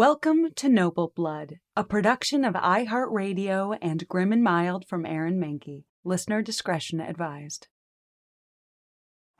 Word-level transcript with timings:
Welcome 0.00 0.52
to 0.56 0.70
Noble 0.70 1.12
Blood, 1.14 1.56
a 1.76 1.84
production 1.84 2.42
of 2.42 2.54
iHeartRadio 2.54 3.76
and 3.82 4.08
Grim 4.08 4.32
and 4.32 4.42
Mild 4.42 4.86
from 4.88 5.04
Aaron 5.04 5.38
Mahnke. 5.38 5.84
Listener 6.04 6.40
discretion 6.40 7.02
advised. 7.02 7.68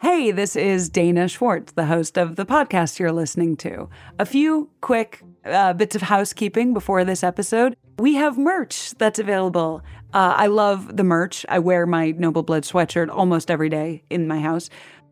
Hey, 0.02 0.30
this 0.32 0.56
is 0.56 0.90
Dana 0.90 1.28
Schwartz, 1.28 1.72
the 1.72 1.86
host 1.86 2.18
of 2.18 2.36
the 2.36 2.44
podcast 2.44 2.98
you're 2.98 3.10
listening 3.10 3.56
to. 3.56 3.88
A 4.18 4.26
few 4.26 4.68
quick 4.82 5.22
uh, 5.46 5.72
bits 5.72 5.96
of 5.96 6.02
housekeeping 6.02 6.74
before 6.74 7.06
this 7.06 7.24
episode. 7.24 7.74
We 7.98 8.16
have 8.16 8.36
merch 8.36 8.90
that's 8.98 9.18
available. 9.18 9.82
Uh, 10.12 10.34
I 10.36 10.48
love 10.48 10.94
the 10.94 11.04
merch. 11.04 11.46
I 11.48 11.58
wear 11.58 11.86
my 11.86 12.10
Noble 12.10 12.42
Blood 12.42 12.64
sweatshirt 12.64 13.08
almost 13.08 13.50
every 13.50 13.70
day 13.70 14.04
in 14.10 14.28
my 14.28 14.40
house. 14.40 14.68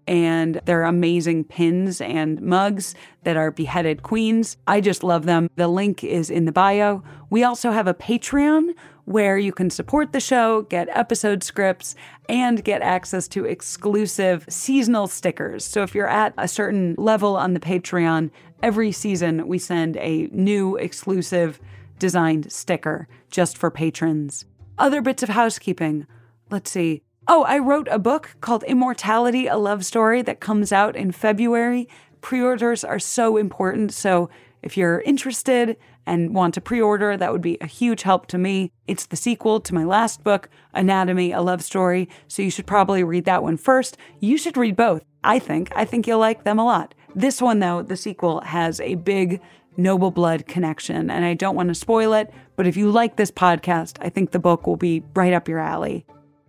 And 0.08 0.62
they're 0.64 0.84
amazing 0.84 1.44
pins 1.44 2.00
and 2.00 2.40
mugs 2.40 2.94
that 3.24 3.36
are 3.36 3.50
beheaded 3.50 4.02
queens. 4.02 4.56
I 4.66 4.80
just 4.80 5.04
love 5.04 5.26
them. 5.26 5.50
The 5.56 5.68
link 5.68 6.02
is 6.02 6.30
in 6.30 6.46
the 6.46 6.52
bio. 6.52 7.02
We 7.28 7.44
also 7.44 7.72
have 7.72 7.86
a 7.86 7.92
Patreon 7.92 8.70
where 9.04 9.36
you 9.36 9.52
can 9.52 9.68
support 9.68 10.12
the 10.12 10.20
show, 10.20 10.62
get 10.62 10.88
episode 10.90 11.44
scripts, 11.44 11.94
and 12.26 12.64
get 12.64 12.80
access 12.80 13.28
to 13.28 13.44
exclusive 13.44 14.46
seasonal 14.48 15.08
stickers. 15.08 15.62
So 15.64 15.82
if 15.82 15.94
you're 15.94 16.08
at 16.08 16.32
a 16.38 16.48
certain 16.48 16.94
level 16.96 17.36
on 17.36 17.52
the 17.52 17.60
Patreon, 17.60 18.30
every 18.62 18.92
season 18.92 19.46
we 19.46 19.58
send 19.58 19.98
a 19.98 20.28
new 20.32 20.76
exclusive 20.76 21.60
designed 21.98 22.50
sticker 22.50 23.08
just 23.30 23.58
for 23.58 23.70
patrons. 23.70 24.46
Other 24.78 25.02
bits 25.02 25.22
of 25.22 25.28
housekeeping. 25.28 26.06
Let's 26.50 26.70
see. 26.70 27.02
Oh, 27.30 27.44
I 27.44 27.58
wrote 27.58 27.88
a 27.90 27.98
book 27.98 28.36
called 28.40 28.62
Immortality, 28.62 29.48
a 29.48 29.58
Love 29.58 29.84
Story 29.84 30.22
that 30.22 30.40
comes 30.40 30.72
out 30.72 30.96
in 30.96 31.12
February. 31.12 31.86
Pre 32.22 32.40
orders 32.40 32.84
are 32.84 32.98
so 32.98 33.36
important. 33.36 33.92
So 33.92 34.30
if 34.62 34.78
you're 34.78 35.02
interested 35.02 35.76
and 36.06 36.34
want 36.34 36.54
to 36.54 36.62
pre 36.62 36.80
order, 36.80 37.18
that 37.18 37.30
would 37.30 37.42
be 37.42 37.58
a 37.60 37.66
huge 37.66 38.00
help 38.00 38.28
to 38.28 38.38
me. 38.38 38.72
It's 38.86 39.04
the 39.04 39.14
sequel 39.14 39.60
to 39.60 39.74
my 39.74 39.84
last 39.84 40.24
book, 40.24 40.48
Anatomy, 40.72 41.32
a 41.32 41.42
Love 41.42 41.62
Story, 41.62 42.08
so 42.28 42.40
you 42.40 42.50
should 42.50 42.66
probably 42.66 43.04
read 43.04 43.26
that 43.26 43.42
one 43.42 43.58
first. 43.58 43.98
You 44.20 44.38
should 44.38 44.56
read 44.56 44.74
both, 44.74 45.04
I 45.22 45.38
think. 45.38 45.70
I 45.76 45.84
think 45.84 46.06
you'll 46.06 46.20
like 46.20 46.44
them 46.44 46.58
a 46.58 46.64
lot. 46.64 46.94
This 47.14 47.42
one, 47.42 47.58
though, 47.58 47.82
the 47.82 47.98
sequel, 47.98 48.40
has 48.40 48.80
a 48.80 48.94
big 48.94 49.42
noble 49.76 50.10
blood 50.10 50.46
connection, 50.46 51.10
and 51.10 51.26
I 51.26 51.34
don't 51.34 51.54
want 51.54 51.68
to 51.68 51.74
spoil 51.74 52.14
it, 52.14 52.32
but 52.56 52.66
if 52.66 52.74
you 52.78 52.90
like 52.90 53.16
this 53.16 53.30
podcast, 53.30 53.98
I 54.00 54.08
think 54.08 54.30
the 54.30 54.38
book 54.38 54.66
will 54.66 54.76
be 54.76 55.02
right 55.14 55.34
up 55.34 55.46
your 55.46 55.58
alley. 55.58 56.06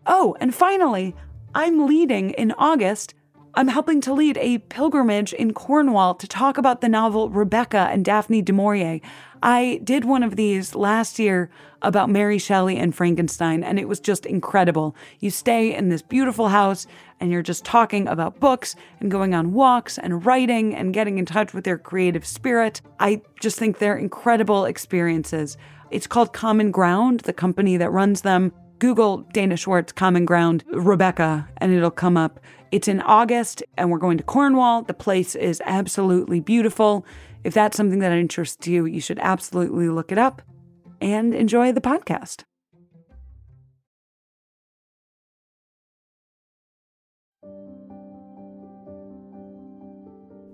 Oh, 0.10 0.36
and 0.42 0.54
finally, 0.54 1.16
I'm 1.54 1.86
leading 1.86 2.32
in 2.32 2.52
August 2.54 3.14
I'm 3.56 3.68
helping 3.68 4.00
to 4.02 4.14
lead 4.14 4.38
a 4.38 4.60
pilgrimage 4.60 5.34
in 5.34 5.54
Cornwall 5.54 6.14
to 6.16 6.28
talk 6.28 6.58
about 6.58 6.82
the 6.82 6.90
novel 6.90 7.30
Rebecca 7.30 7.90
and 7.92 8.06
Daphne 8.06 8.42
du 8.42 8.54
Maurier. 8.54 9.02
I 9.42 9.82
did 9.84 10.06
one 10.06 10.22
of 10.22 10.36
these 10.36 10.76
last 10.76 11.18
year 11.18 11.50
about 11.82 12.10
Mary 12.10 12.38
Shelley 12.38 12.78
and 12.78 12.94
Frankenstein, 12.94 13.64
and 13.64 13.80
it 13.80 13.88
was 13.88 14.00
just 14.00 14.26
incredible. 14.26 14.96
You 15.20 15.32
stay 15.32 15.74
in 15.74 15.90
this 15.90 16.02
beautiful 16.02 16.50
house 16.50 16.86
and 17.20 17.32
you're 17.32 17.42
just 17.42 17.66
talking 17.66 18.08
about 18.08 18.40
books 18.40 18.76
and 19.00 19.10
going 19.10 19.34
on 19.34 19.54
walks 19.54 19.98
and 19.98 20.26
writing 20.26 20.76
and 20.76 20.94
getting 20.94 21.18
in 21.18 21.26
touch 21.26 21.54
with 21.54 21.64
their 21.64 21.78
creative 21.78 22.26
spirit. 22.26 22.82
I 23.00 23.22
just 23.42 23.58
think 23.58 23.80
they're 23.80 23.98
incredible 23.98 24.66
experiences. 24.66 25.58
It's 25.90 26.08
called 26.08 26.34
Common 26.34 26.70
Ground, 26.72 27.22
the 27.22 27.34
company 27.34 27.78
that 27.78 27.90
runs 27.90 28.22
them. 28.22 28.54
Google 28.80 29.20
Dana 29.34 29.58
Schwartz 29.58 29.92
Common 29.92 30.26
Ground 30.26 30.64
Rebecca, 30.72 31.48
and 31.58 31.74
it'll 31.74 31.92
come 31.92 32.18
up. 32.18 32.40
It's 32.72 32.88
in 32.88 33.02
August, 33.02 33.62
and 33.78 33.92
we're 33.92 33.98
going 33.98 34.18
to 34.18 34.24
Cornwall. 34.24 34.84
The 34.84 34.94
place 34.94 35.36
is 35.36 35.62
absolutely 35.66 36.40
beautiful. 36.40 37.06
If 37.44 37.54
that's 37.54 37.78
something 37.78 38.00
that 38.00 38.12
interests 38.12 38.68
you, 38.68 38.86
you 38.86 39.02
should 39.02 39.20
absolutely 39.20 39.90
look 39.90 40.12
it 40.12 40.18
up 40.18 40.42
and 41.02 41.34
enjoy 41.34 41.72
the 41.72 41.82
podcast. 41.82 42.44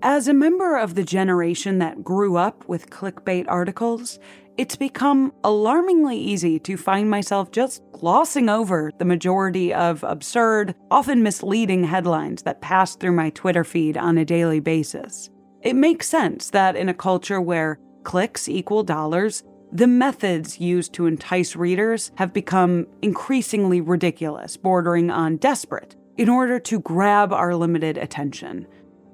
As 0.08 0.28
a 0.28 0.32
member 0.32 0.76
of 0.76 0.94
the 0.94 1.02
generation 1.02 1.80
that 1.80 2.04
grew 2.04 2.36
up 2.36 2.68
with 2.68 2.90
clickbait 2.90 3.46
articles, 3.48 4.20
it's 4.56 4.76
become 4.76 5.32
alarmingly 5.42 6.16
easy 6.16 6.60
to 6.60 6.76
find 6.76 7.10
myself 7.10 7.50
just 7.50 7.82
glossing 7.90 8.48
over 8.48 8.92
the 8.98 9.04
majority 9.04 9.74
of 9.74 10.04
absurd, 10.04 10.76
often 10.92 11.24
misleading 11.24 11.82
headlines 11.82 12.44
that 12.44 12.60
pass 12.60 12.94
through 12.94 13.16
my 13.16 13.30
Twitter 13.30 13.64
feed 13.64 13.96
on 13.96 14.16
a 14.16 14.24
daily 14.24 14.60
basis. 14.60 15.28
It 15.62 15.74
makes 15.74 16.06
sense 16.06 16.50
that 16.50 16.76
in 16.76 16.88
a 16.88 16.94
culture 16.94 17.40
where 17.40 17.80
clicks 18.04 18.48
equal 18.48 18.84
dollars, 18.84 19.42
the 19.72 19.88
methods 19.88 20.60
used 20.60 20.92
to 20.92 21.06
entice 21.06 21.56
readers 21.56 22.12
have 22.14 22.32
become 22.32 22.86
increasingly 23.02 23.80
ridiculous, 23.80 24.56
bordering 24.56 25.10
on 25.10 25.38
desperate, 25.38 25.96
in 26.16 26.28
order 26.28 26.60
to 26.60 26.78
grab 26.78 27.32
our 27.32 27.56
limited 27.56 27.98
attention. 27.98 28.68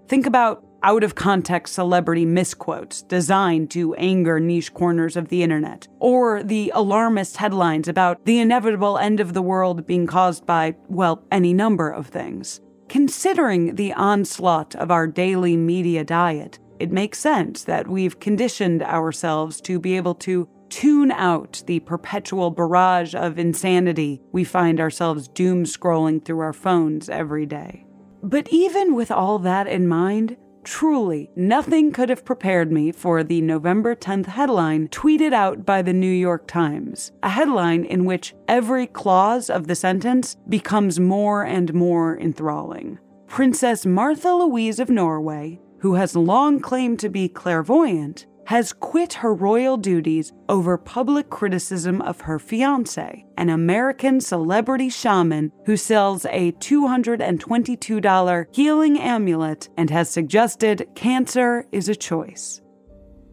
Think 0.06 0.26
about 0.26 0.66
out 0.82 1.04
of 1.04 1.14
context 1.14 1.74
celebrity 1.74 2.24
misquotes 2.24 3.02
designed 3.02 3.70
to 3.70 3.94
anger 3.94 4.40
niche 4.40 4.74
corners 4.74 5.16
of 5.16 5.28
the 5.28 5.42
internet, 5.42 5.86
or 6.00 6.42
the 6.42 6.72
alarmist 6.74 7.36
headlines 7.36 7.88
about 7.88 8.24
the 8.24 8.38
inevitable 8.38 8.98
end 8.98 9.20
of 9.20 9.32
the 9.32 9.42
world 9.42 9.86
being 9.86 10.06
caused 10.06 10.46
by, 10.46 10.74
well, 10.88 11.24
any 11.30 11.52
number 11.52 11.90
of 11.90 12.06
things. 12.06 12.60
Considering 12.88 13.76
the 13.76 13.92
onslaught 13.94 14.74
of 14.76 14.90
our 14.90 15.06
daily 15.06 15.56
media 15.56 16.04
diet, 16.04 16.58
it 16.78 16.90
makes 16.90 17.18
sense 17.18 17.64
that 17.64 17.88
we've 17.88 18.18
conditioned 18.20 18.82
ourselves 18.82 19.60
to 19.60 19.78
be 19.78 19.96
able 19.96 20.14
to 20.16 20.48
tune 20.68 21.12
out 21.12 21.62
the 21.66 21.80
perpetual 21.80 22.50
barrage 22.50 23.14
of 23.14 23.38
insanity 23.38 24.20
we 24.32 24.42
find 24.42 24.80
ourselves 24.80 25.28
doom 25.28 25.64
scrolling 25.64 26.24
through 26.24 26.40
our 26.40 26.52
phones 26.52 27.08
every 27.08 27.44
day. 27.44 27.86
But 28.22 28.48
even 28.50 28.94
with 28.94 29.10
all 29.10 29.38
that 29.40 29.66
in 29.66 29.86
mind, 29.86 30.36
Truly, 30.64 31.28
nothing 31.34 31.90
could 31.90 32.08
have 32.08 32.24
prepared 32.24 32.70
me 32.70 32.92
for 32.92 33.24
the 33.24 33.40
November 33.40 33.96
10th 33.96 34.26
headline 34.26 34.88
tweeted 34.88 35.32
out 35.32 35.66
by 35.66 35.82
the 35.82 35.92
New 35.92 36.12
York 36.12 36.46
Times. 36.46 37.10
A 37.22 37.30
headline 37.30 37.84
in 37.84 38.04
which 38.04 38.34
every 38.46 38.86
clause 38.86 39.50
of 39.50 39.66
the 39.66 39.74
sentence 39.74 40.36
becomes 40.48 41.00
more 41.00 41.42
and 41.44 41.74
more 41.74 42.18
enthralling. 42.18 42.98
Princess 43.26 43.84
Martha 43.84 44.32
Louise 44.32 44.78
of 44.78 44.88
Norway, 44.88 45.58
who 45.78 45.94
has 45.94 46.14
long 46.14 46.60
claimed 46.60 47.00
to 47.00 47.08
be 47.08 47.28
clairvoyant, 47.28 48.26
has 48.46 48.72
quit 48.72 49.12
her 49.14 49.32
royal 49.34 49.76
duties 49.76 50.32
over 50.48 50.76
public 50.78 51.30
criticism 51.30 52.00
of 52.02 52.20
her 52.22 52.38
fiance, 52.38 53.24
an 53.36 53.48
American 53.48 54.20
celebrity 54.20 54.88
shaman 54.88 55.50
who 55.66 55.76
sells 55.76 56.24
a 56.26 56.52
$222 56.52 58.46
healing 58.54 58.98
amulet 58.98 59.68
and 59.76 59.90
has 59.90 60.10
suggested 60.10 60.88
cancer 60.94 61.66
is 61.72 61.88
a 61.88 61.94
choice. 61.94 62.60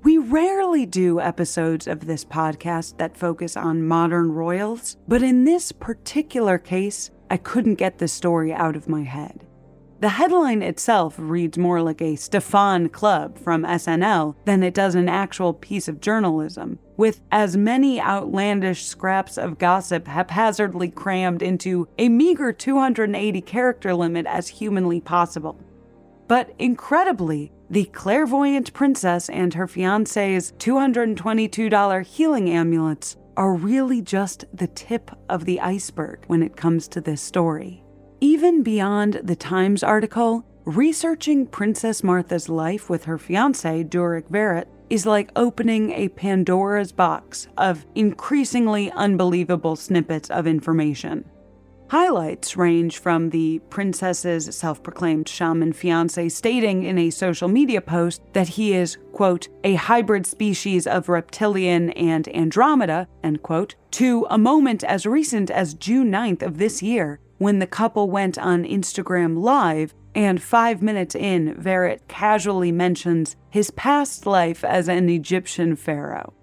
We 0.03 0.18
rarely 0.18 0.86
do 0.86 1.20
episodes 1.20 1.85
of 1.85 2.06
this 2.06 2.23
podcast 2.23 2.97
that 3.00 3.17
focus 3.17 3.58
on 3.58 3.84
modern 3.84 4.32
royals, 4.32 4.96
but 5.09 5.22
in 5.22 5.44
this 5.44 5.73
particular 5.73 6.58
case, 6.58 7.11
I 7.29 7.35
couldn't 7.38 7.76
get 7.76 7.97
the 7.97 8.08
story 8.08 8.53
out 8.53 8.78
of 8.78 8.88
my 8.88 9.03
head. 9.03 9.46
The 9.99 10.09
headline 10.09 10.61
itself 10.61 11.16
reads 11.17 11.57
more 11.57 11.81
like 11.81 12.01
a 12.01 12.16
Stefon 12.16 12.90
Club 12.90 13.37
from 13.37 13.63
SNL 13.63 14.34
than 14.46 14.63
it 14.63 14.73
does 14.73 14.96
an 14.96 15.09
actual 15.09 15.53
piece 15.53 15.90
of 15.90 15.99
journalism, 15.99 16.79
with 16.96 17.19
as 17.34 17.57
many 17.57 17.99
outlandish 17.99 18.85
scraps 18.85 19.37
of 19.37 19.59
gossip 19.59 20.07
haphazardly 20.07 20.90
crammed 20.90 21.41
into 21.41 21.90
a 21.97 22.07
meager 22.07 22.53
280 22.53 23.41
character 23.41 23.93
limit 23.93 24.25
as 24.25 24.47
humanly 24.47 25.01
possible. 25.01 25.59
But 26.29 26.53
incredibly, 26.59 27.51
the 27.69 27.85
clairvoyant 27.85 28.72
princess 28.72 29.29
and 29.29 29.53
her 29.53 29.67
fiance's 29.67 30.53
$222 30.59 32.05
healing 32.05 32.49
amulets 32.49 33.17
are 33.35 33.53
really 33.53 34.01
just 34.01 34.46
the 34.53 34.67
tip 34.67 35.11
of 35.28 35.43
the 35.43 35.59
iceberg 35.59 36.23
when 36.28 36.41
it 36.41 36.55
comes 36.55 36.87
to 36.87 37.01
this 37.01 37.22
story. 37.22 37.84
Even 38.22 38.64
beyond 38.64 39.22
the 39.24 39.36
Times 39.36 39.82
article, 39.82 40.44
researching 40.66 41.46
Princess 41.46 42.04
Martha's 42.04 42.50
life 42.50 42.90
with 42.90 43.06
her 43.06 43.18
fiance, 43.18 43.86
Durek 43.86 44.30
Verrett, 44.30 44.66
is 44.90 45.06
like 45.06 45.32
opening 45.38 45.92
a 45.92 46.10
Pandora's 46.10 46.92
box 46.92 47.48
of 47.58 47.86
increasingly 47.96 48.92
unbelievable 48.92 49.78
snippets 49.78 50.30
of 50.30 50.48
information. 50.48 51.24
Highlights 51.92 52.58
range 52.58 52.98
from 52.98 53.30
the 53.30 53.60
princess's 53.70 54.54
self 54.54 54.84
proclaimed 54.84 55.30
shaman 55.30 55.72
fiance 55.72 56.28
stating 56.28 56.84
in 56.84 56.98
a 56.98 57.12
social 57.12 57.48
media 57.48 57.80
post 57.80 58.22
that 58.34 58.50
he 58.50 58.74
is, 58.74 58.98
quote, 59.14 59.48
a 59.64 59.76
hybrid 59.76 60.28
species 60.28 60.86
of 60.86 61.08
reptilian 61.08 61.92
and 61.92 62.28
Andromeda, 62.36 63.08
end 63.24 63.42
quote, 63.44 63.76
to 63.92 64.28
a 64.30 64.38
moment 64.38 64.84
as 64.84 65.06
recent 65.06 65.50
as 65.50 65.74
June 65.74 66.12
9th 66.12 66.42
of 66.42 66.58
this 66.58 66.84
year 66.84 67.22
when 67.40 67.59
the 67.59 67.68
couple 67.68 68.09
went 68.09 68.38
on 68.38 68.64
Instagram 68.64 69.41
Live 69.41 69.96
and 70.14 70.41
five 70.41 70.82
minutes 70.82 71.16
in, 71.16 71.56
Verrett 71.56 72.08
casually 72.08 72.72
mentions 72.72 73.36
his 73.50 73.72
past 73.72 74.26
life 74.26 74.64
as 74.64 74.88
an 74.88 75.09
Egyptian 75.09 75.76
pharaoh. 75.76 76.34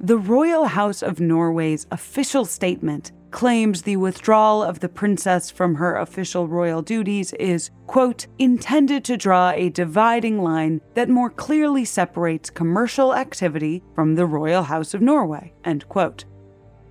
The 0.00 0.18
Royal 0.18 0.64
House 0.64 1.02
of 1.02 1.20
Norway's 1.20 1.86
official 1.90 2.44
statement 2.44 3.12
claims 3.30 3.82
the 3.82 3.96
withdrawal 3.96 4.62
of 4.62 4.80
the 4.80 4.88
princess 4.88 5.50
from 5.50 5.74
her 5.74 5.96
official 5.96 6.46
royal 6.46 6.82
duties 6.82 7.32
is, 7.34 7.70
quote, 7.86 8.26
intended 8.38 9.04
to 9.04 9.16
draw 9.16 9.50
a 9.50 9.70
dividing 9.70 10.42
line 10.42 10.80
that 10.94 11.08
more 11.08 11.30
clearly 11.30 11.84
separates 11.84 12.50
commercial 12.50 13.14
activity 13.14 13.82
from 13.94 14.14
the 14.14 14.26
Royal 14.26 14.62
House 14.62 14.92
of 14.92 15.00
Norway, 15.00 15.52
end 15.64 15.88
quote. 15.88 16.24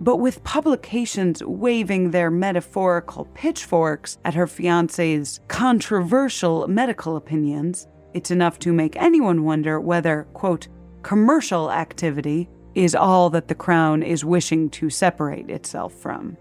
But 0.01 0.17
with 0.17 0.43
publications 0.43 1.43
waving 1.43 2.09
their 2.09 2.31
metaphorical 2.31 3.25
pitchforks 3.35 4.17
at 4.25 4.33
her 4.33 4.47
fiance's 4.47 5.39
controversial 5.47 6.67
medical 6.67 7.17
opinions, 7.17 7.87
it's 8.15 8.31
enough 8.31 8.57
to 8.59 8.73
make 8.73 8.95
anyone 8.95 9.43
wonder 9.43 9.79
whether, 9.79 10.23
quote, 10.33 10.67
commercial 11.03 11.71
activity 11.71 12.49
is 12.73 12.95
all 12.95 13.29
that 13.29 13.47
the 13.47 13.53
crown 13.53 14.01
is 14.01 14.25
wishing 14.25 14.71
to 14.71 14.89
separate 14.89 15.51
itself 15.51 15.93
from. 15.93 16.35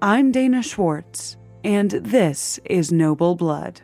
I'm 0.00 0.32
Dana 0.32 0.62
Schwartz, 0.62 1.36
and 1.62 1.90
this 1.90 2.58
is 2.64 2.90
Noble 2.90 3.34
Blood. 3.34 3.82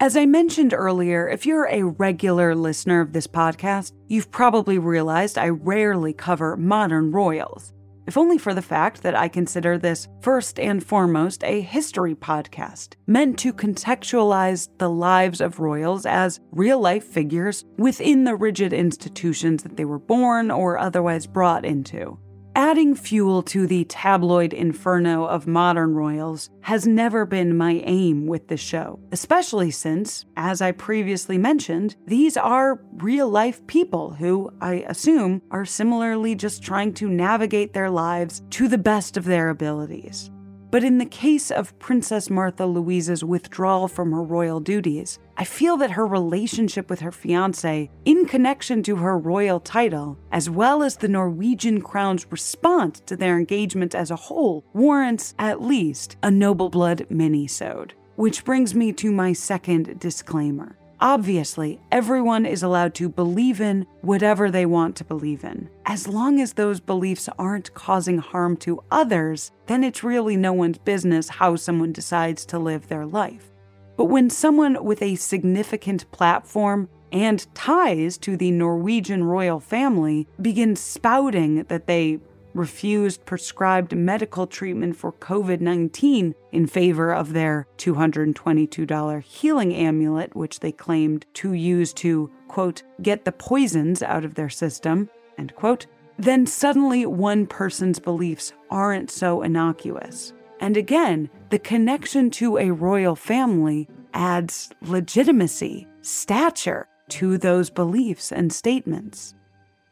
As 0.00 0.16
I 0.16 0.24
mentioned 0.24 0.72
earlier, 0.72 1.28
if 1.28 1.44
you're 1.44 1.68
a 1.68 1.82
regular 1.82 2.54
listener 2.54 3.02
of 3.02 3.12
this 3.12 3.26
podcast, 3.26 3.92
you've 4.08 4.30
probably 4.30 4.78
realized 4.78 5.36
I 5.36 5.50
rarely 5.50 6.14
cover 6.14 6.56
modern 6.56 7.12
royals 7.12 7.74
if 8.10 8.18
only 8.18 8.38
for 8.38 8.54
the 8.54 8.60
fact 8.60 9.04
that 9.04 9.14
I 9.14 9.28
consider 9.28 9.78
this 9.78 10.08
first 10.20 10.58
and 10.58 10.84
foremost 10.84 11.44
a 11.44 11.60
history 11.60 12.16
podcast, 12.16 12.94
meant 13.06 13.38
to 13.38 13.52
contextualize 13.52 14.68
the 14.78 14.90
lives 14.90 15.40
of 15.40 15.60
royals 15.60 16.06
as 16.06 16.40
real 16.50 16.80
life 16.80 17.04
figures 17.04 17.64
within 17.78 18.24
the 18.24 18.34
rigid 18.34 18.72
institutions 18.72 19.62
that 19.62 19.76
they 19.76 19.84
were 19.84 20.00
born 20.00 20.50
or 20.50 20.76
otherwise 20.76 21.28
brought 21.28 21.64
into. 21.64 22.18
Adding 22.56 22.96
fuel 22.96 23.42
to 23.44 23.68
the 23.68 23.84
tabloid 23.84 24.52
inferno 24.52 25.24
of 25.24 25.46
modern 25.46 25.94
royals 25.94 26.50
has 26.62 26.84
never 26.84 27.24
been 27.24 27.56
my 27.56 27.80
aim 27.84 28.26
with 28.26 28.48
the 28.48 28.56
show, 28.56 28.98
especially 29.12 29.70
since, 29.70 30.24
as 30.36 30.60
I 30.60 30.72
previously 30.72 31.38
mentioned, 31.38 31.94
these 32.06 32.36
are 32.36 32.80
real 32.94 33.28
life 33.28 33.64
people 33.68 34.14
who, 34.14 34.52
I 34.60 34.84
assume, 34.88 35.42
are 35.52 35.64
similarly 35.64 36.34
just 36.34 36.62
trying 36.62 36.92
to 36.94 37.08
navigate 37.08 37.72
their 37.72 37.88
lives 37.88 38.42
to 38.50 38.66
the 38.66 38.78
best 38.78 39.16
of 39.16 39.24
their 39.24 39.48
abilities. 39.48 40.30
But 40.70 40.84
in 40.84 40.98
the 40.98 41.06
case 41.06 41.50
of 41.50 41.76
Princess 41.80 42.30
Martha 42.30 42.64
Louise's 42.64 43.24
withdrawal 43.24 43.88
from 43.88 44.12
her 44.12 44.22
royal 44.22 44.60
duties, 44.60 45.18
I 45.36 45.44
feel 45.44 45.76
that 45.78 45.92
her 45.92 46.06
relationship 46.06 46.88
with 46.88 47.00
her 47.00 47.10
fiance, 47.10 47.90
in 48.04 48.26
connection 48.26 48.82
to 48.84 48.96
her 48.96 49.18
royal 49.18 49.58
title, 49.58 50.16
as 50.30 50.48
well 50.48 50.82
as 50.84 50.96
the 50.96 51.08
Norwegian 51.08 51.80
crown's 51.80 52.30
response 52.30 53.00
to 53.06 53.16
their 53.16 53.36
engagement 53.36 53.94
as 53.94 54.12
a 54.12 54.16
whole, 54.16 54.64
warrants 54.72 55.34
at 55.38 55.60
least 55.60 56.16
a 56.22 56.30
noble 56.30 56.68
blood 56.68 57.04
mini-sode. 57.10 57.94
Which 58.16 58.44
brings 58.44 58.74
me 58.74 58.92
to 58.92 59.10
my 59.10 59.32
second 59.32 59.98
disclaimer. 59.98 60.76
Obviously, 61.02 61.80
everyone 61.90 62.44
is 62.44 62.62
allowed 62.62 62.94
to 62.96 63.08
believe 63.08 63.58
in 63.58 63.86
whatever 64.02 64.50
they 64.50 64.66
want 64.66 64.96
to 64.96 65.04
believe 65.04 65.44
in. 65.44 65.70
As 65.86 66.06
long 66.06 66.38
as 66.42 66.52
those 66.52 66.78
beliefs 66.78 67.26
aren't 67.38 67.72
causing 67.72 68.18
harm 68.18 68.54
to 68.58 68.84
others, 68.90 69.50
then 69.66 69.82
it's 69.82 70.04
really 70.04 70.36
no 70.36 70.52
one's 70.52 70.76
business 70.76 71.30
how 71.30 71.56
someone 71.56 71.92
decides 71.92 72.44
to 72.46 72.58
live 72.58 72.88
their 72.88 73.06
life. 73.06 73.50
But 73.96 74.06
when 74.06 74.28
someone 74.28 74.84
with 74.84 75.00
a 75.00 75.14
significant 75.14 76.10
platform 76.10 76.90
and 77.12 77.46
ties 77.54 78.18
to 78.18 78.36
the 78.36 78.50
Norwegian 78.50 79.24
royal 79.24 79.58
family 79.58 80.28
begins 80.42 80.80
spouting 80.80 81.64
that 81.64 81.86
they 81.86 82.20
refused 82.54 83.24
prescribed 83.24 83.94
medical 83.94 84.46
treatment 84.46 84.96
for 84.96 85.12
COVID 85.12 85.60
19 85.60 86.34
in 86.52 86.66
favor 86.66 87.12
of 87.12 87.32
their 87.32 87.66
$222 87.78 89.22
healing 89.22 89.74
amulet, 89.74 90.34
which 90.34 90.60
they 90.60 90.72
claimed 90.72 91.26
to 91.34 91.52
use 91.52 91.92
to, 91.94 92.30
quote, 92.48 92.82
get 93.02 93.24
the 93.24 93.32
poisons 93.32 94.02
out 94.02 94.24
of 94.24 94.34
their 94.34 94.48
system, 94.48 95.08
end 95.38 95.54
quote, 95.54 95.86
then 96.18 96.46
suddenly 96.46 97.06
one 97.06 97.46
person's 97.46 97.98
beliefs 97.98 98.52
aren't 98.70 99.10
so 99.10 99.42
innocuous. 99.42 100.32
And 100.60 100.76
again, 100.76 101.30
the 101.48 101.58
connection 101.58 102.30
to 102.32 102.58
a 102.58 102.70
royal 102.70 103.16
family 103.16 103.88
adds 104.12 104.70
legitimacy, 104.82 105.86
stature 106.02 106.86
to 107.08 107.38
those 107.38 107.70
beliefs 107.70 108.30
and 108.30 108.52
statements. 108.52 109.34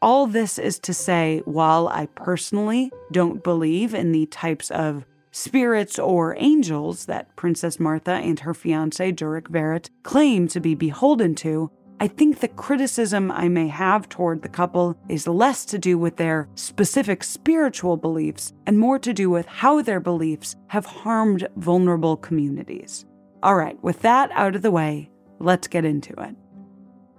All 0.01 0.29
this 0.29 0.61
is 0.61 0.79
to 0.81 0.95
say, 0.95 1.43
while 1.45 1.89
I 1.89 2.07
personally 2.07 2.93
don't 3.11 3.43
believe 3.43 3.95
in 3.95 4.13
the 4.13 4.27
types 4.27 4.71
of 4.71 5.05
spirits 5.33 5.99
or 5.99 6.37
angels 6.39 7.07
that 7.07 7.35
Princess 7.35 7.81
Martha 7.81 8.13
and 8.13 8.39
her 8.41 8.55
fiance 8.55 9.13
Durek 9.13 9.49
Verrett 9.49 9.91
claim 10.05 10.47
to 10.49 10.61
be 10.61 10.77
beholden 10.77 11.35
to, 11.37 11.73
I 11.99 12.07
think 12.07 12.39
the 12.39 12.47
criticism 12.47 13.33
I 13.33 13.49
may 13.49 13.67
have 13.67 14.09
toward 14.09 14.43
the 14.43 14.49
couple 14.49 14.97
is 15.09 15.27
less 15.27 15.65
to 15.65 15.81
do 15.81 15.99
with 15.99 16.17
their 16.17 16.49
specific 16.55 17.25
spiritual 17.25 17.97
beliefs 17.97 18.53
and 18.67 18.79
more 18.79 19.01
to 19.01 19.13
do 19.13 19.29
with 19.29 19.47
how 19.47 19.83
their 19.83 19.99
beliefs 19.99 20.55
have 20.69 20.87
harmed 20.87 21.49
vulnerable 21.57 22.17
communities. 22.17 23.05
All 23.43 23.57
right, 23.57 23.83
with 23.83 24.01
that 24.03 24.31
out 24.31 24.55
of 24.55 24.63
the 24.63 24.71
way, 24.71 25.11
let's 25.41 25.67
get 25.67 25.85
into 25.85 26.13
it. 26.23 26.37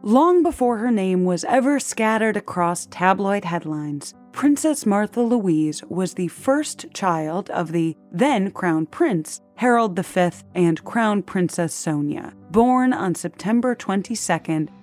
Long 0.01 0.43
before 0.43 0.77
her 0.77 0.91
name 0.91 1.25
was 1.25 1.43
ever 1.43 1.77
scattered 1.77 2.37
across 2.37 2.85
tabloid 2.85 3.43
headlines, 3.43 4.13
Princess 4.31 4.85
Martha 4.85 5.19
Louise 5.21 5.83
was 5.89 6.13
the 6.13 6.29
first 6.29 6.85
child 6.93 7.49
of 7.49 7.73
the 7.73 7.97
then 8.09 8.51
Crown 8.51 8.85
Prince 8.85 9.41
Harald 9.55 9.99
V 9.99 10.29
and 10.55 10.81
Crown 10.85 11.21
Princess 11.21 11.75
Sonja, 11.75 12.31
born 12.49 12.93
on 12.93 13.13
September 13.13 13.75
22, 13.75 14.13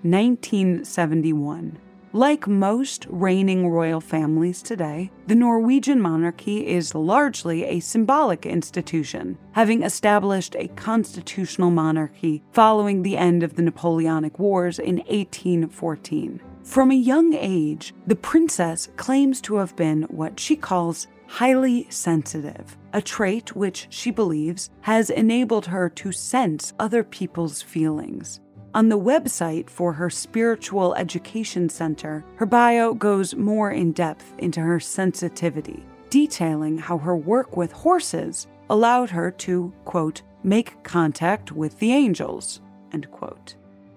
1971. 0.02 1.78
Like 2.16 2.48
most 2.48 3.04
reigning 3.10 3.68
royal 3.68 4.00
families 4.00 4.62
today, 4.62 5.10
the 5.26 5.34
Norwegian 5.34 6.00
monarchy 6.00 6.66
is 6.66 6.94
largely 6.94 7.64
a 7.64 7.80
symbolic 7.80 8.46
institution, 8.46 9.36
having 9.52 9.82
established 9.82 10.56
a 10.56 10.68
constitutional 10.68 11.70
monarchy 11.70 12.42
following 12.52 13.02
the 13.02 13.18
end 13.18 13.42
of 13.42 13.54
the 13.54 13.60
Napoleonic 13.60 14.38
Wars 14.38 14.78
in 14.78 14.96
1814. 14.96 16.40
From 16.62 16.90
a 16.90 16.94
young 16.94 17.34
age, 17.34 17.92
the 18.06 18.16
princess 18.16 18.88
claims 18.96 19.42
to 19.42 19.56
have 19.56 19.76
been 19.76 20.04
what 20.04 20.40
she 20.40 20.56
calls 20.56 21.08
highly 21.26 21.86
sensitive, 21.90 22.78
a 22.94 23.02
trait 23.02 23.54
which 23.54 23.88
she 23.90 24.10
believes 24.10 24.70
has 24.80 25.10
enabled 25.10 25.66
her 25.66 25.90
to 25.90 26.12
sense 26.12 26.72
other 26.78 27.04
people's 27.04 27.60
feelings. 27.60 28.40
On 28.76 28.90
the 28.90 28.98
website 28.98 29.70
for 29.70 29.94
her 29.94 30.10
spiritual 30.10 30.94
education 30.96 31.70
center, 31.70 32.22
her 32.34 32.44
bio 32.44 32.92
goes 32.92 33.34
more 33.34 33.70
in 33.70 33.92
depth 33.92 34.34
into 34.36 34.60
her 34.60 34.78
sensitivity, 34.78 35.82
detailing 36.10 36.76
how 36.76 36.98
her 36.98 37.16
work 37.16 37.56
with 37.56 37.72
horses 37.72 38.46
allowed 38.68 39.08
her 39.08 39.30
to, 39.30 39.72
quote, 39.86 40.20
make 40.42 40.82
contact 40.82 41.52
with 41.52 41.78
the 41.78 41.90
angels, 41.90 42.60
end 42.92 43.10
quote. 43.10 43.54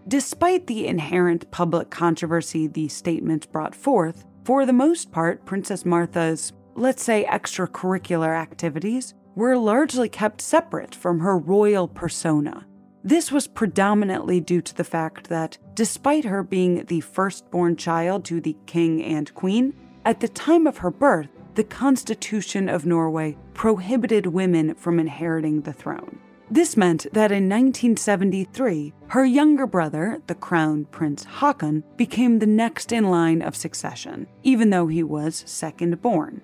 Despite 0.08 0.66
the 0.66 0.88
inherent 0.88 1.52
public 1.52 1.90
controversy 1.90 2.68
the 2.68 2.88
statements 2.88 3.48
brought 3.48 3.76
forth, 3.76 4.26
for 4.46 4.66
the 4.66 4.72
most 4.72 5.12
part, 5.12 5.46
Princess 5.46 5.86
Martha's, 5.86 6.54
let's 6.76 7.04
say, 7.04 7.26
extracurricular 7.30 8.34
activities 8.34 9.14
were 9.36 9.58
largely 9.58 10.08
kept 10.08 10.40
separate 10.40 10.96
from 10.96 11.20
her 11.20 11.38
royal 11.38 11.90
persona. 11.90 12.66
This 13.04 13.32
was 13.32 13.48
predominantly 13.48 14.42
due 14.42 14.62
to 14.62 14.76
the 14.76 14.84
fact 14.84 15.30
that, 15.30 15.58
despite 15.74 16.26
her 16.26 16.44
being 16.44 16.86
the 16.86 17.00
firstborn 17.00 17.78
child 17.78 18.26
to 18.26 18.42
the 18.42 18.58
king 18.66 19.04
and 19.04 19.34
queen, 19.34 19.74
at 20.04 20.20
the 20.20 20.28
time 20.28 20.68
of 20.68 20.80
her 20.80 20.92
birth, 20.92 21.30
the 21.56 21.64
Constitution 21.64 22.68
of 22.68 22.86
Norway 22.86 23.38
prohibited 23.54 24.28
women 24.28 24.76
from 24.76 25.00
inheriting 25.00 25.62
the 25.62 25.74
throne. 25.74 26.20
This 26.52 26.76
meant 26.76 27.04
that 27.14 27.32
in 27.32 27.48
1973, 27.48 28.94
her 29.08 29.26
younger 29.26 29.68
brother, 29.68 30.22
the 30.28 30.36
Crown 30.36 30.86
Prince 30.86 31.24
Haakon, 31.24 31.84
became 31.96 32.40
the 32.40 32.48
next 32.48 32.92
in 32.92 33.10
line 33.10 33.42
of 33.42 33.56
succession, 33.56 34.28
even 34.44 34.72
though 34.72 34.88
he 34.88 35.04
was 35.04 35.44
second 35.46 36.02
born. 36.02 36.42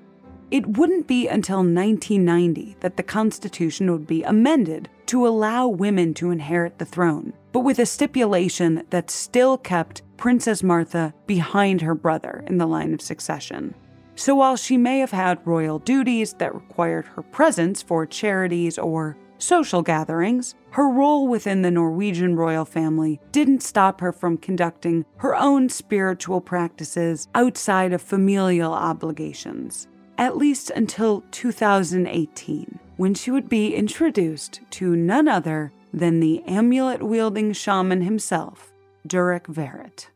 It 0.51 0.77
wouldn't 0.77 1.07
be 1.07 1.27
until 1.27 1.57
1990 1.57 2.77
that 2.81 2.97
the 2.97 3.03
Constitution 3.03 3.91
would 3.91 4.05
be 4.05 4.23
amended 4.23 4.89
to 5.07 5.27
allow 5.27 5.67
women 5.67 6.13
to 6.15 6.31
inherit 6.31 6.77
the 6.77 6.85
throne, 6.85 7.33
but 7.51 7.61
with 7.61 7.79
a 7.79 7.85
stipulation 7.85 8.83
that 8.91 9.09
still 9.09 9.57
kept 9.57 10.03
Princess 10.17 10.61
Martha 10.63 11.13
behind 11.25 11.81
her 11.81 11.95
brother 11.95 12.43
in 12.47 12.57
the 12.57 12.67
line 12.67 12.93
of 12.93 13.01
succession. 13.01 13.73
So 14.15 14.35
while 14.35 14.55
she 14.55 14.77
may 14.77 14.99
have 14.99 15.11
had 15.11 15.45
royal 15.45 15.79
duties 15.79 16.33
that 16.33 16.55
required 16.55 17.05
her 17.05 17.21
presence 17.21 17.81
for 17.81 18.05
charities 18.05 18.77
or 18.77 19.17
social 19.37 19.81
gatherings, 19.81 20.55
her 20.71 20.89
role 20.89 21.27
within 21.27 21.61
the 21.61 21.71
Norwegian 21.71 22.35
royal 22.35 22.65
family 22.65 23.19
didn't 23.31 23.63
stop 23.63 23.99
her 23.99 24.13
from 24.13 24.37
conducting 24.37 25.05
her 25.17 25.35
own 25.35 25.69
spiritual 25.69 26.39
practices 26.39 27.27
outside 27.35 27.93
of 27.93 28.01
familial 28.01 28.73
obligations, 28.73 29.87
at 30.17 30.37
least 30.37 30.69
until 30.71 31.23
2018, 31.31 32.79
when 32.97 33.13
she 33.13 33.31
would 33.31 33.49
be 33.49 33.75
introduced 33.75 34.61
to 34.71 34.95
none 34.95 35.27
other 35.27 35.71
than 35.93 36.19
the 36.19 36.43
amulet 36.43 37.01
wielding 37.01 37.53
shaman 37.53 38.01
himself, 38.01 38.73
Durek 39.07 39.45
Verrett. 39.47 40.07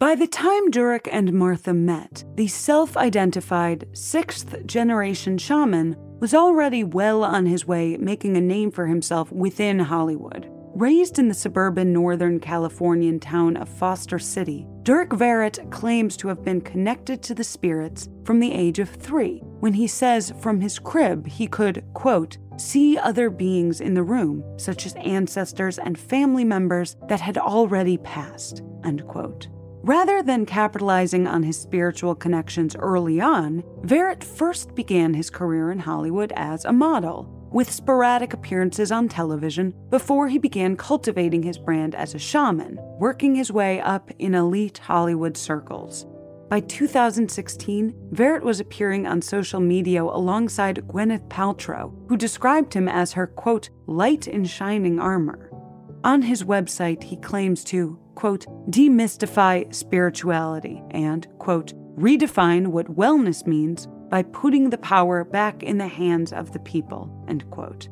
By 0.00 0.14
the 0.14 0.26
time 0.26 0.70
Durek 0.70 1.08
and 1.10 1.32
Martha 1.32 1.72
met, 1.72 2.24
the 2.34 2.46
self 2.46 2.96
identified 2.96 3.88
sixth 3.92 4.66
generation 4.66 5.38
shaman 5.38 5.96
was 6.20 6.34
already 6.34 6.84
well 6.84 7.24
on 7.24 7.46
his 7.46 7.66
way 7.66 7.96
making 7.96 8.36
a 8.36 8.40
name 8.40 8.70
for 8.70 8.86
himself 8.86 9.32
within 9.32 9.78
Hollywood. 9.78 10.50
Raised 10.74 11.20
in 11.20 11.28
the 11.28 11.34
suburban 11.34 11.92
Northern 11.92 12.40
Californian 12.40 13.20
town 13.20 13.56
of 13.56 13.68
Foster 13.68 14.18
City, 14.18 14.66
Durek 14.82 15.10
Verrett 15.10 15.70
claims 15.70 16.16
to 16.16 16.26
have 16.26 16.42
been 16.42 16.60
connected 16.60 17.22
to 17.22 17.34
the 17.34 17.44
spirits 17.44 18.08
from 18.24 18.40
the 18.40 18.52
age 18.52 18.80
of 18.80 18.88
three, 18.88 19.38
when 19.60 19.74
he 19.74 19.86
says 19.86 20.34
from 20.40 20.60
his 20.60 20.80
crib 20.80 21.28
he 21.28 21.46
could, 21.46 21.84
quote, 21.94 22.38
see 22.56 22.98
other 22.98 23.30
beings 23.30 23.80
in 23.80 23.94
the 23.94 24.02
room, 24.02 24.42
such 24.58 24.84
as 24.84 24.96
ancestors 24.96 25.78
and 25.78 25.96
family 25.96 26.44
members 26.44 26.96
that 27.08 27.20
had 27.20 27.38
already 27.38 27.96
passed, 27.96 28.64
unquote. 28.82 29.46
Rather 29.84 30.24
than 30.24 30.44
capitalizing 30.44 31.28
on 31.28 31.44
his 31.44 31.60
spiritual 31.60 32.16
connections 32.16 32.74
early 32.74 33.20
on, 33.20 33.62
Verrett 33.82 34.24
first 34.24 34.74
began 34.74 35.14
his 35.14 35.30
career 35.30 35.70
in 35.70 35.78
Hollywood 35.78 36.32
as 36.34 36.64
a 36.64 36.72
model, 36.72 37.30
with 37.54 37.70
sporadic 37.70 38.32
appearances 38.32 38.90
on 38.90 39.08
television 39.08 39.72
before 39.88 40.26
he 40.26 40.38
began 40.38 40.76
cultivating 40.76 41.40
his 41.40 41.56
brand 41.56 41.94
as 41.94 42.12
a 42.12 42.18
shaman, 42.18 42.76
working 42.98 43.36
his 43.36 43.52
way 43.52 43.80
up 43.80 44.10
in 44.18 44.34
elite 44.34 44.78
Hollywood 44.78 45.36
circles. 45.36 46.04
By 46.50 46.58
2016, 46.58 47.94
Verrett 48.12 48.42
was 48.42 48.58
appearing 48.58 49.06
on 49.06 49.22
social 49.22 49.60
media 49.60 50.02
alongside 50.02 50.82
Gwyneth 50.88 51.28
Paltrow, 51.28 51.94
who 52.08 52.16
described 52.16 52.74
him 52.74 52.88
as 52.88 53.12
her, 53.12 53.28
quote, 53.28 53.70
light 53.86 54.26
in 54.26 54.44
shining 54.44 54.98
armor. 54.98 55.48
On 56.02 56.22
his 56.22 56.42
website, 56.42 57.04
he 57.04 57.16
claims 57.16 57.62
to, 57.64 57.96
quote, 58.16 58.46
demystify 58.68 59.72
spirituality 59.72 60.82
and, 60.90 61.28
quote, 61.38 61.72
redefine 61.96 62.66
what 62.66 62.96
wellness 62.96 63.46
means 63.46 63.86
by 64.14 64.22
putting 64.22 64.70
the 64.70 64.78
power 64.78 65.24
back 65.24 65.60
in 65.64 65.76
the 65.76 65.88
hands 65.88 66.32
of 66.32 66.52
the 66.52 66.60
people, 66.60 67.10
end 67.26 67.50
quote. 67.50 67.88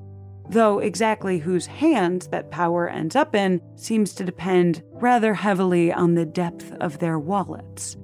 Though 0.49 0.79
exactly 0.79 1.39
whose 1.39 1.67
hands 1.67 2.29
that 2.29 2.53
power 2.53 2.89
ends 2.89 3.17
up 3.17 3.35
in 3.35 3.61
seems 3.75 4.15
to 4.15 4.25
depend 4.25 4.85
rather 4.93 5.35
heavily 5.35 5.93
on 5.93 6.15
the 6.15 6.25
depth 6.25 6.71
of 6.75 7.01
their 7.01 7.19
wallets. 7.19 7.97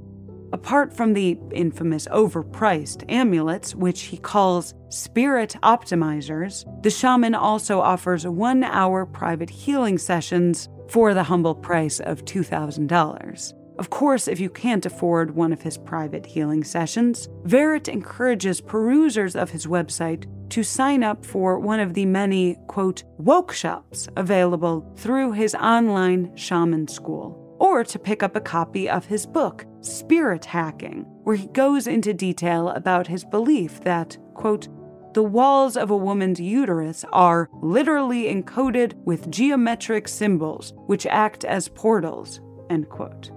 Apart 0.52 0.92
from 0.92 1.12
the 1.12 1.38
infamous 1.52 2.08
overpriced 2.08 3.04
amulets, 3.08 3.76
which 3.76 4.02
he 4.02 4.16
calls 4.16 4.74
spirit 4.88 5.54
optimizers, 5.62 6.64
the 6.82 6.90
shaman 6.90 7.36
also 7.36 7.78
offers 7.78 8.26
one 8.26 8.64
hour 8.64 9.06
private 9.06 9.50
healing 9.50 9.96
sessions 9.96 10.68
for 10.88 11.14
the 11.14 11.22
humble 11.22 11.54
price 11.54 12.00
of 12.00 12.24
$2,000. 12.24 13.57
Of 13.78 13.90
course, 13.90 14.26
if 14.26 14.40
you 14.40 14.50
can't 14.50 14.84
afford 14.86 15.36
one 15.36 15.52
of 15.52 15.62
his 15.62 15.78
private 15.78 16.26
healing 16.26 16.64
sessions, 16.64 17.28
Verrett 17.44 17.88
encourages 17.88 18.60
perusers 18.60 19.36
of 19.36 19.50
his 19.50 19.66
website 19.66 20.26
to 20.50 20.64
sign 20.64 21.04
up 21.04 21.24
for 21.24 21.60
one 21.60 21.78
of 21.78 21.94
the 21.94 22.06
many, 22.06 22.56
quote, 22.66 23.04
woke 23.18 23.52
shops 23.52 24.08
available 24.16 24.92
through 24.96 25.32
his 25.32 25.54
online 25.54 26.34
shaman 26.36 26.88
school, 26.88 27.56
or 27.60 27.84
to 27.84 27.98
pick 28.00 28.24
up 28.24 28.34
a 28.34 28.40
copy 28.40 28.88
of 28.88 29.06
his 29.06 29.26
book, 29.26 29.64
Spirit 29.80 30.44
Hacking, 30.44 31.04
where 31.22 31.36
he 31.36 31.46
goes 31.48 31.86
into 31.86 32.12
detail 32.12 32.70
about 32.70 33.06
his 33.06 33.24
belief 33.24 33.80
that, 33.82 34.16
quote, 34.34 34.66
the 35.14 35.22
walls 35.22 35.76
of 35.76 35.90
a 35.90 35.96
woman's 35.96 36.40
uterus 36.40 37.04
are 37.12 37.48
literally 37.62 38.24
encoded 38.24 38.94
with 39.04 39.30
geometric 39.30 40.08
symbols 40.08 40.72
which 40.86 41.06
act 41.06 41.44
as 41.44 41.68
portals, 41.68 42.40
end 42.70 42.88
quote. 42.88 43.30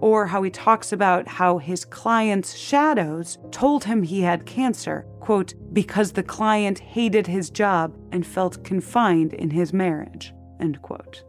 Or 0.00 0.26
how 0.26 0.42
he 0.42 0.50
talks 0.50 0.92
about 0.92 1.26
how 1.26 1.58
his 1.58 1.84
client's 1.84 2.56
shadows 2.56 3.38
told 3.50 3.84
him 3.84 4.02
he 4.02 4.20
had 4.20 4.46
cancer, 4.46 5.06
quote, 5.20 5.54
because 5.72 6.12
the 6.12 6.22
client 6.22 6.78
hated 6.78 7.26
his 7.26 7.50
job 7.50 7.96
and 8.12 8.26
felt 8.26 8.64
confined 8.64 9.32
in 9.32 9.50
his 9.50 9.72
marriage, 9.72 10.32
end 10.60 10.80
quote. 10.82 11.24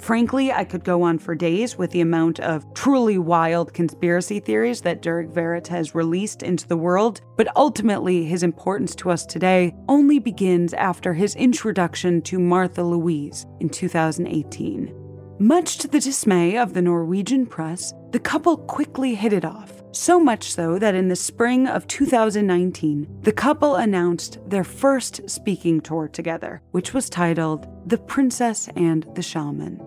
Frankly, 0.00 0.50
I 0.50 0.64
could 0.64 0.82
go 0.82 1.02
on 1.02 1.18
for 1.18 1.34
days 1.34 1.76
with 1.76 1.90
the 1.90 2.00
amount 2.00 2.40
of 2.40 2.64
truly 2.72 3.18
wild 3.18 3.74
conspiracy 3.74 4.40
theories 4.40 4.80
that 4.80 5.02
Durek 5.02 5.30
Verrett 5.30 5.66
has 5.66 5.94
released 5.94 6.42
into 6.42 6.66
the 6.66 6.76
world, 6.76 7.20
but 7.36 7.54
ultimately 7.54 8.24
his 8.24 8.42
importance 8.42 8.94
to 8.96 9.10
us 9.10 9.26
today 9.26 9.74
only 9.88 10.18
begins 10.18 10.72
after 10.72 11.12
his 11.12 11.36
introduction 11.36 12.22
to 12.22 12.38
Martha 12.38 12.82
Louise 12.82 13.44
in 13.60 13.68
2018. 13.68 14.99
Much 15.42 15.78
to 15.78 15.88
the 15.88 16.00
dismay 16.00 16.58
of 16.58 16.74
the 16.74 16.82
Norwegian 16.82 17.46
press, 17.46 17.94
the 18.10 18.18
couple 18.18 18.58
quickly 18.58 19.14
hit 19.14 19.32
it 19.32 19.42
off. 19.42 19.82
So 19.90 20.20
much 20.20 20.52
so 20.52 20.78
that 20.78 20.94
in 20.94 21.08
the 21.08 21.16
spring 21.16 21.66
of 21.66 21.86
2019, 21.86 23.20
the 23.22 23.32
couple 23.32 23.76
announced 23.76 24.38
their 24.46 24.64
first 24.64 25.30
speaking 25.30 25.80
tour 25.80 26.08
together, 26.08 26.60
which 26.72 26.92
was 26.92 27.08
titled 27.08 27.66
The 27.88 27.96
Princess 27.96 28.68
and 28.76 29.06
the 29.14 29.22
Shaman. 29.22 29.80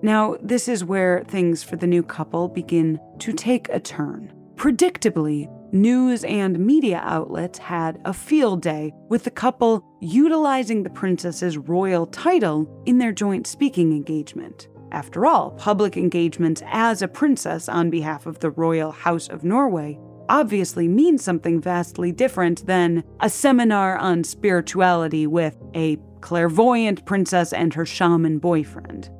Now, 0.00 0.38
this 0.40 0.68
is 0.68 0.86
where 0.86 1.22
things 1.28 1.62
for 1.62 1.76
the 1.76 1.86
new 1.86 2.02
couple 2.02 2.48
begin 2.48 2.98
to 3.18 3.34
take 3.34 3.68
a 3.68 3.80
turn. 3.80 4.32
Predictably, 4.54 5.50
news 5.70 6.24
and 6.24 6.58
media 6.58 7.02
outlets 7.04 7.58
had 7.58 8.00
a 8.06 8.14
field 8.14 8.62
day 8.62 8.94
with 9.10 9.24
the 9.24 9.30
couple 9.30 9.84
utilizing 10.00 10.82
the 10.82 10.88
princess's 10.88 11.58
royal 11.58 12.06
title 12.06 12.82
in 12.86 12.96
their 12.96 13.12
joint 13.12 13.46
speaking 13.46 13.92
engagement. 13.92 14.68
After 14.94 15.26
all, 15.26 15.50
public 15.50 15.96
engagements 15.96 16.62
as 16.66 17.02
a 17.02 17.08
princess 17.08 17.68
on 17.68 17.90
behalf 17.90 18.26
of 18.26 18.38
the 18.38 18.50
royal 18.50 18.92
house 18.92 19.26
of 19.26 19.42
Norway 19.42 19.98
obviously 20.28 20.86
means 20.86 21.24
something 21.24 21.60
vastly 21.60 22.12
different 22.12 22.64
than 22.66 23.02
a 23.18 23.28
seminar 23.28 23.96
on 23.96 24.22
spirituality 24.22 25.26
with 25.26 25.56
a 25.74 25.98
clairvoyant 26.20 27.04
princess 27.06 27.52
and 27.52 27.74
her 27.74 27.84
shaman 27.84 28.38
boyfriend. 28.38 29.10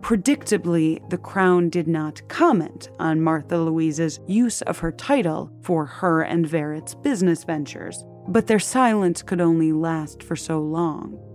Predictably, 0.00 1.08
the 1.10 1.18
Crown 1.18 1.70
did 1.70 1.86
not 1.86 2.26
comment 2.26 2.90
on 2.98 3.20
Martha 3.20 3.56
Louise's 3.56 4.18
use 4.26 4.62
of 4.62 4.80
her 4.80 4.90
title 4.90 5.48
for 5.62 5.86
her 5.86 6.22
and 6.22 6.44
Verrett's 6.44 6.96
business 6.96 7.44
ventures, 7.44 8.04
but 8.26 8.48
their 8.48 8.58
silence 8.58 9.22
could 9.22 9.40
only 9.40 9.70
last 9.70 10.24
for 10.24 10.34
so 10.34 10.58
long. 10.58 11.29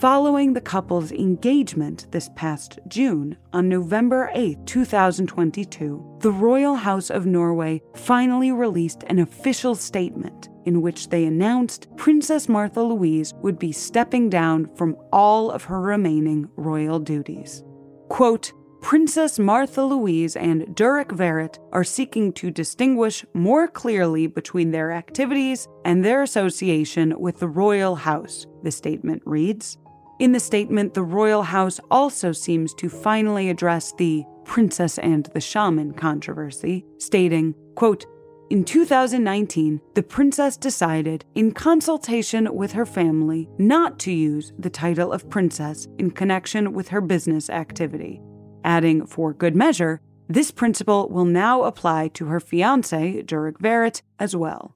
Following 0.00 0.52
the 0.52 0.60
couple's 0.60 1.10
engagement 1.10 2.06
this 2.10 2.28
past 2.36 2.78
June, 2.86 3.34
on 3.54 3.70
November 3.70 4.30
8, 4.34 4.66
2022, 4.66 6.18
the 6.20 6.30
Royal 6.30 6.74
House 6.74 7.08
of 7.08 7.24
Norway 7.24 7.80
finally 7.94 8.52
released 8.52 9.04
an 9.04 9.20
official 9.20 9.74
statement 9.74 10.50
in 10.66 10.82
which 10.82 11.08
they 11.08 11.24
announced 11.24 11.88
Princess 11.96 12.46
Martha 12.46 12.82
Louise 12.82 13.32
would 13.36 13.58
be 13.58 13.72
stepping 13.72 14.28
down 14.28 14.68
from 14.76 14.98
all 15.14 15.50
of 15.50 15.64
her 15.64 15.80
remaining 15.80 16.46
royal 16.56 16.98
duties. 16.98 17.64
Quote, 18.10 18.52
Princess 18.82 19.38
Martha 19.38 19.82
Louise 19.82 20.36
and 20.36 20.62
Durek 20.76 21.08
Verrett 21.08 21.58
are 21.72 21.82
seeking 21.82 22.34
to 22.34 22.50
distinguish 22.50 23.24
more 23.32 23.66
clearly 23.66 24.26
between 24.26 24.72
their 24.72 24.92
activities 24.92 25.66
and 25.86 26.04
their 26.04 26.22
association 26.22 27.18
with 27.18 27.38
the 27.40 27.48
royal 27.48 27.96
house, 27.96 28.46
the 28.62 28.70
statement 28.70 29.22
reads. 29.24 29.78
In 30.18 30.32
the 30.32 30.40
statement, 30.40 30.94
the 30.94 31.02
royal 31.02 31.42
house 31.42 31.78
also 31.90 32.32
seems 32.32 32.72
to 32.74 32.88
finally 32.88 33.50
address 33.50 33.92
the 33.92 34.24
princess 34.44 34.98
and 34.98 35.26
the 35.34 35.40
shaman 35.40 35.92
controversy, 35.92 36.86
stating, 36.96 37.54
quote, 37.74 38.06
In 38.48 38.64
2019, 38.64 39.78
the 39.94 40.02
princess 40.02 40.56
decided, 40.56 41.26
in 41.34 41.52
consultation 41.52 42.54
with 42.54 42.72
her 42.72 42.86
family, 42.86 43.50
not 43.58 43.98
to 44.00 44.12
use 44.12 44.54
the 44.58 44.70
title 44.70 45.12
of 45.12 45.28
princess 45.28 45.86
in 45.98 46.10
connection 46.10 46.72
with 46.72 46.88
her 46.88 47.02
business 47.02 47.50
activity. 47.50 48.22
Adding, 48.64 49.04
for 49.04 49.34
good 49.34 49.54
measure, 49.54 50.00
this 50.28 50.50
principle 50.50 51.10
will 51.10 51.26
now 51.26 51.64
apply 51.64 52.08
to 52.14 52.26
her 52.26 52.40
fiance, 52.40 53.22
Durek 53.22 53.58
Verrett, 53.58 54.00
as 54.18 54.34
well. 54.34 54.75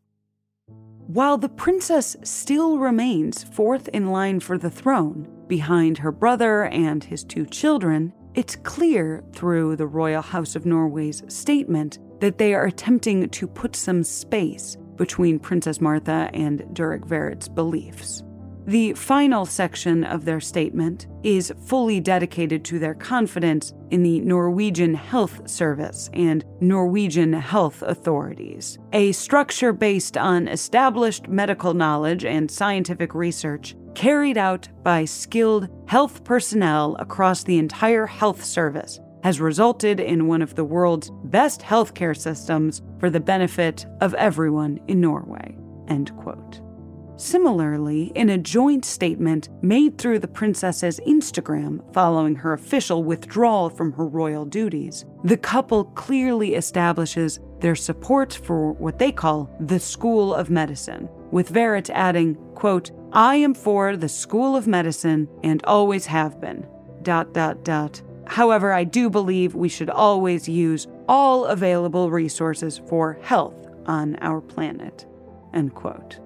While 1.13 1.39
the 1.39 1.49
princess 1.49 2.17
still 2.23 2.79
remains 2.79 3.43
fourth 3.43 3.89
in 3.89 4.13
line 4.13 4.39
for 4.39 4.57
the 4.57 4.71
throne, 4.71 5.27
behind 5.49 5.99
her 5.99 6.13
brother 6.13 6.67
and 6.67 7.03
his 7.03 7.25
two 7.25 7.47
children, 7.47 8.13
it's 8.37 8.55
clear 8.55 9.25
through 9.33 9.75
the 9.75 9.89
Royal 9.89 10.23
House 10.23 10.55
of 10.55 10.67
Norway's 10.67 11.25
statement 11.27 11.99
that 12.21 12.39
they 12.39 12.55
are 12.55 12.67
attempting 12.67 13.29
to 13.29 13.49
put 13.49 13.75
some 13.75 14.05
space 14.05 14.77
between 14.95 15.41
Princess 15.41 15.81
Martha 15.81 16.31
and 16.33 16.61
Durek 16.75 17.05
Verrett's 17.05 17.49
beliefs. 17.49 18.23
The 18.71 18.93
final 18.93 19.47
section 19.47 20.05
of 20.05 20.25
their 20.25 20.39
statement 20.39 21.09
is 21.25 21.53
fully 21.67 21.99
dedicated 21.99 22.65
to 22.67 22.79
their 22.79 22.95
confidence 22.95 23.75
in 23.91 24.05
the 24.05 24.21
Norwegian 24.21 24.95
Health 24.95 25.51
Service 25.51 26.09
and 26.13 26.45
Norwegian 26.61 27.33
health 27.33 27.83
authorities, 27.83 28.79
a 28.93 29.11
structure 29.11 29.73
based 29.73 30.17
on 30.17 30.47
established 30.47 31.27
medical 31.27 31.75
knowledge 31.75 32.25
and 32.25 32.49
scientific 32.49 33.13
research 33.13 33.75
carried 33.97 34.39
out 34.39 34.69
by 34.85 35.05
skilled 35.05 35.69
health 35.89 36.23
personnel 36.23 36.95
across 37.01 37.43
the 37.43 37.59
entire 37.59 38.07
health 38.07 38.45
service 38.45 39.01
has 39.25 39.41
resulted 39.41 39.99
in 39.99 40.29
one 40.29 40.43
of 40.43 40.55
the 40.55 40.65
world's 40.65 41.11
best 41.25 41.61
healthcare 41.61 42.17
systems 42.17 42.83
for 43.01 43.11
the 43.11 43.19
benefit 43.19 43.85
of 44.01 44.15
everyone 44.15 44.79
in 44.87 45.01
Norway. 45.01 45.57
End 45.89 46.17
quote. 46.17 46.61
Similarly, 47.21 48.13
in 48.15 48.31
a 48.31 48.39
joint 48.39 48.83
statement 48.87 49.51
made 49.63 49.99
through 49.99 50.21
the 50.21 50.27
princess's 50.27 50.99
Instagram 51.07 51.83
following 51.93 52.35
her 52.37 52.55
official 52.55 53.05
withdrawal 53.05 53.69
from 53.69 53.93
her 53.93 54.07
royal 54.07 54.47
duties, 54.47 55.05
the 55.23 55.37
couple 55.37 55.85
clearly 55.85 56.55
establishes 56.55 57.39
their 57.61 57.75
support 57.75 58.33
for 58.33 58.73
what 58.73 58.99
they 58.99 59.13
call 59.13 59.55
the 59.61 59.79
School 59.79 60.35
of 60.35 60.49
Medicine, 60.49 61.11
with 61.31 61.53
Verrett 61.53 61.91
adding, 61.91 62.37
quote, 62.55 62.91
I 63.13 63.37
am 63.37 63.53
for 63.53 63.99
the 63.99 64.09
School 64.09 64.57
of 64.57 64.67
Medicine 64.67 65.29
and 65.43 65.63
always 65.67 66.07
have 66.07 66.41
been. 66.41 66.67
Dot 67.03 67.35
dot 67.35 67.65
dot. 67.65 68.01
However, 68.29 68.73
I 68.73 68.85
do 68.85 69.11
believe 69.11 69.55
we 69.55 69.69
should 69.69 69.91
always 69.91 70.49
use 70.49 70.87
all 71.07 71.45
available 71.45 72.11
resources 72.11 72.81
for 72.89 73.19
health 73.21 73.67
on 73.85 74.17
our 74.23 74.41
planet. 74.41 75.05
End 75.53 75.75
quote. 75.75 76.19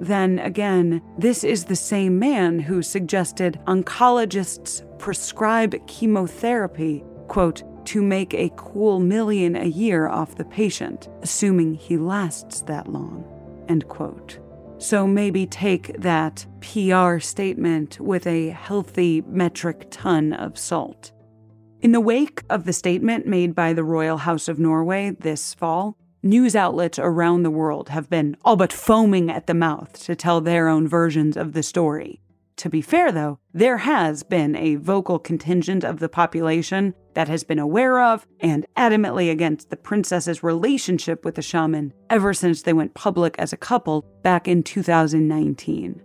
Then 0.00 0.38
again, 0.38 1.02
this 1.18 1.44
is 1.44 1.64
the 1.64 1.76
same 1.76 2.18
man 2.18 2.60
who 2.60 2.82
suggested 2.82 3.60
oncologists 3.66 4.84
prescribe 4.98 5.86
chemotherapy, 5.86 7.04
quote, 7.26 7.62
to 7.86 8.02
make 8.02 8.34
a 8.34 8.52
cool 8.56 9.00
million 9.00 9.56
a 9.56 9.64
year 9.64 10.08
off 10.08 10.36
the 10.36 10.44
patient, 10.44 11.08
assuming 11.22 11.74
he 11.74 11.96
lasts 11.96 12.60
that 12.62 12.86
long, 12.86 13.24
end 13.68 13.88
quote. 13.88 14.38
So 14.78 15.06
maybe 15.06 15.46
take 15.46 15.98
that 16.00 16.46
PR 16.60 17.18
statement 17.18 17.98
with 17.98 18.26
a 18.26 18.50
healthy 18.50 19.22
metric 19.22 19.86
ton 19.90 20.32
of 20.32 20.56
salt. 20.56 21.12
In 21.80 21.92
the 21.92 22.00
wake 22.00 22.42
of 22.50 22.64
the 22.64 22.72
statement 22.72 23.26
made 23.26 23.54
by 23.54 23.72
the 23.72 23.84
Royal 23.84 24.18
House 24.18 24.48
of 24.48 24.58
Norway 24.58 25.16
this 25.18 25.54
fall, 25.54 25.96
News 26.22 26.56
outlets 26.56 26.98
around 26.98 27.44
the 27.44 27.50
world 27.50 27.90
have 27.90 28.10
been 28.10 28.36
all 28.44 28.56
but 28.56 28.72
foaming 28.72 29.30
at 29.30 29.46
the 29.46 29.54
mouth 29.54 29.92
to 30.04 30.16
tell 30.16 30.40
their 30.40 30.66
own 30.66 30.88
versions 30.88 31.36
of 31.36 31.52
the 31.52 31.62
story. 31.62 32.20
To 32.56 32.68
be 32.68 32.82
fair, 32.82 33.12
though, 33.12 33.38
there 33.54 33.76
has 33.76 34.24
been 34.24 34.56
a 34.56 34.74
vocal 34.74 35.20
contingent 35.20 35.84
of 35.84 36.00
the 36.00 36.08
population 36.08 36.92
that 37.14 37.28
has 37.28 37.44
been 37.44 37.60
aware 37.60 38.02
of 38.02 38.26
and 38.40 38.66
adamantly 38.76 39.30
against 39.30 39.70
the 39.70 39.76
princess's 39.76 40.42
relationship 40.42 41.24
with 41.24 41.36
the 41.36 41.42
shaman 41.42 41.92
ever 42.10 42.34
since 42.34 42.62
they 42.62 42.72
went 42.72 42.94
public 42.94 43.36
as 43.38 43.52
a 43.52 43.56
couple 43.56 44.04
back 44.24 44.48
in 44.48 44.64
2019. 44.64 46.02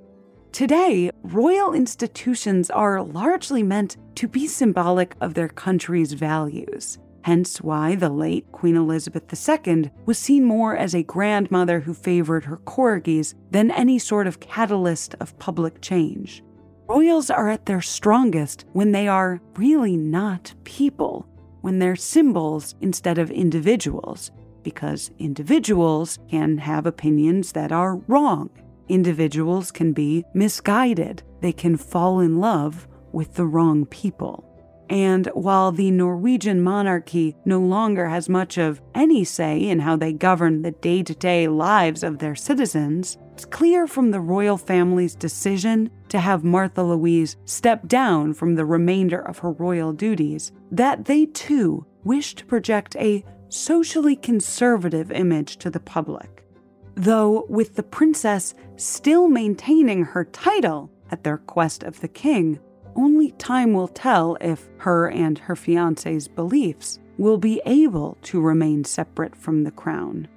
Today, 0.52 1.10
royal 1.24 1.74
institutions 1.74 2.70
are 2.70 3.02
largely 3.02 3.64
meant 3.64 3.98
to 4.14 4.28
be 4.28 4.46
symbolic 4.46 5.16
of 5.22 5.34
their 5.34 5.50
country's 5.50 6.14
values 6.14 7.00
hence 7.24 7.62
why 7.62 7.96
the 7.96 8.10
late 8.10 8.52
Queen 8.52 8.76
Elizabeth 8.76 9.24
II 9.68 9.92
was 10.06 10.18
seen 10.18 10.44
more 10.44 10.78
as 10.78 10.94
a 10.94 11.04
grandmother 11.04 11.80
who 11.80 11.94
favored 11.94 12.46
her 12.46 12.58
corgis 12.58 13.34
than 13.52 13.72
any 13.72 13.98
sort 13.98 14.28
of 14.28 14.40
catalyst 14.40 15.16
of 15.20 15.38
public 15.40 15.82
change. 15.82 16.44
Royals 16.88 17.30
are 17.30 17.50
at 17.50 17.66
their 17.66 17.82
strongest 17.82 18.66
when 18.74 18.92
they 18.92 19.08
are 19.08 19.42
really 19.56 19.96
not 19.96 20.54
people, 20.66 21.28
when 21.62 21.80
they're 21.80 21.96
symbols 21.96 22.76
instead 22.82 23.18
of 23.18 23.32
individuals, 23.32 24.32
because 24.64 25.12
individuals 25.18 26.20
can 26.30 26.58
have 26.58 26.86
opinions 26.86 27.54
that 27.54 27.72
are 27.72 27.96
wrong. 28.08 28.50
Individuals 28.90 29.72
can 29.72 29.94
be 29.94 30.26
misguided, 30.34 31.24
they 31.40 31.54
can 31.54 31.78
fall 31.78 32.20
in 32.20 32.40
love 32.40 32.88
with 33.14 33.36
the 33.36 33.46
wrong 33.46 33.86
people. 33.86 34.53
And 34.94 35.26
while 35.34 35.72
the 35.72 35.90
Norwegian 35.90 36.62
monarchy 36.62 37.36
no 37.46 37.58
longer 37.58 38.10
has 38.10 38.30
much 38.30 38.60
of 38.60 38.80
any 38.94 39.24
say 39.24 39.58
in 39.58 39.80
how 39.80 39.96
they 39.96 40.14
govern 40.14 40.62
the 40.62 40.70
day 40.70 41.02
to 41.02 41.16
day 41.16 41.48
lives 41.48 42.04
of 42.04 42.20
their 42.20 42.36
citizens, 42.36 43.18
it's 43.32 43.44
clear 43.44 43.88
from 43.88 44.12
the 44.12 44.20
royal 44.20 44.56
family's 44.56 45.16
decision 45.16 45.90
to 46.10 46.20
have 46.20 46.44
Martha 46.44 46.84
Louise 46.84 47.38
step 47.46 47.88
down 47.88 48.36
from 48.36 48.54
the 48.54 48.66
remainder 48.66 49.20
of 49.20 49.40
her 49.40 49.54
royal 49.54 49.94
duties 49.94 50.52
that 50.72 51.06
they 51.06 51.26
too 51.26 51.84
wish 52.04 52.36
to 52.36 52.46
project 52.46 52.96
a 52.98 53.26
socially 53.50 54.16
conservative 54.16 55.12
image 55.12 55.58
to 55.58 55.72
the 55.72 55.80
public. 55.80 56.46
Though, 56.94 57.48
with 57.50 57.74
the 57.74 57.82
princess 57.82 58.54
still 58.76 59.28
maintaining 59.28 60.04
her 60.04 60.26
title 60.26 60.92
at 61.10 61.24
the 61.24 61.32
request 61.32 61.82
of 61.82 62.00
the 62.00 62.08
king, 62.08 62.60
only 62.96 63.32
time 63.32 63.74
will 63.74 63.88
tell 63.88 64.38
if 64.42 64.70
her 64.78 65.10
and 65.10 65.40
her 65.40 65.56
fiance's 65.56 66.28
beliefs 66.28 67.00
will 67.18 67.38
be 67.38 67.62
able 67.66 68.18
to 68.24 68.42
remain 68.42 68.84
separate 68.84 69.36
from 69.36 69.64
the 69.64 69.72
crown. 69.72 70.28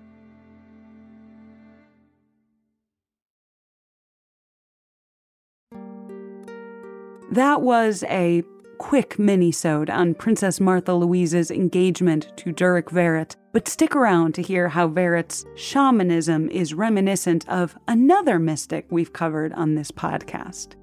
That 7.31 7.61
was 7.61 8.05
a 8.05 8.42
quick 8.79 9.19
mini-sode 9.19 9.90
on 9.90 10.14
Princess 10.14 10.61
Martha 10.61 10.95
Louise's 10.95 11.51
engagement 11.51 12.33
to 12.37 12.53
Durek 12.53 12.85
Verrett, 12.85 13.37
but 13.53 13.69
stick 13.69 13.97
around 13.97 14.35
to 14.35 14.42
hear 14.42 14.69
how 14.69 14.88
Verrett's 14.88 15.45
shamanism 15.55 16.49
is 16.51 16.75
reminiscent 16.75 17.49
of 17.49 17.77
another 17.88 18.38
mystic 18.38 18.87
we've 18.90 19.12
covered 19.12 19.53
on 19.55 19.75
this 19.75 19.90
podcast. 19.90 20.77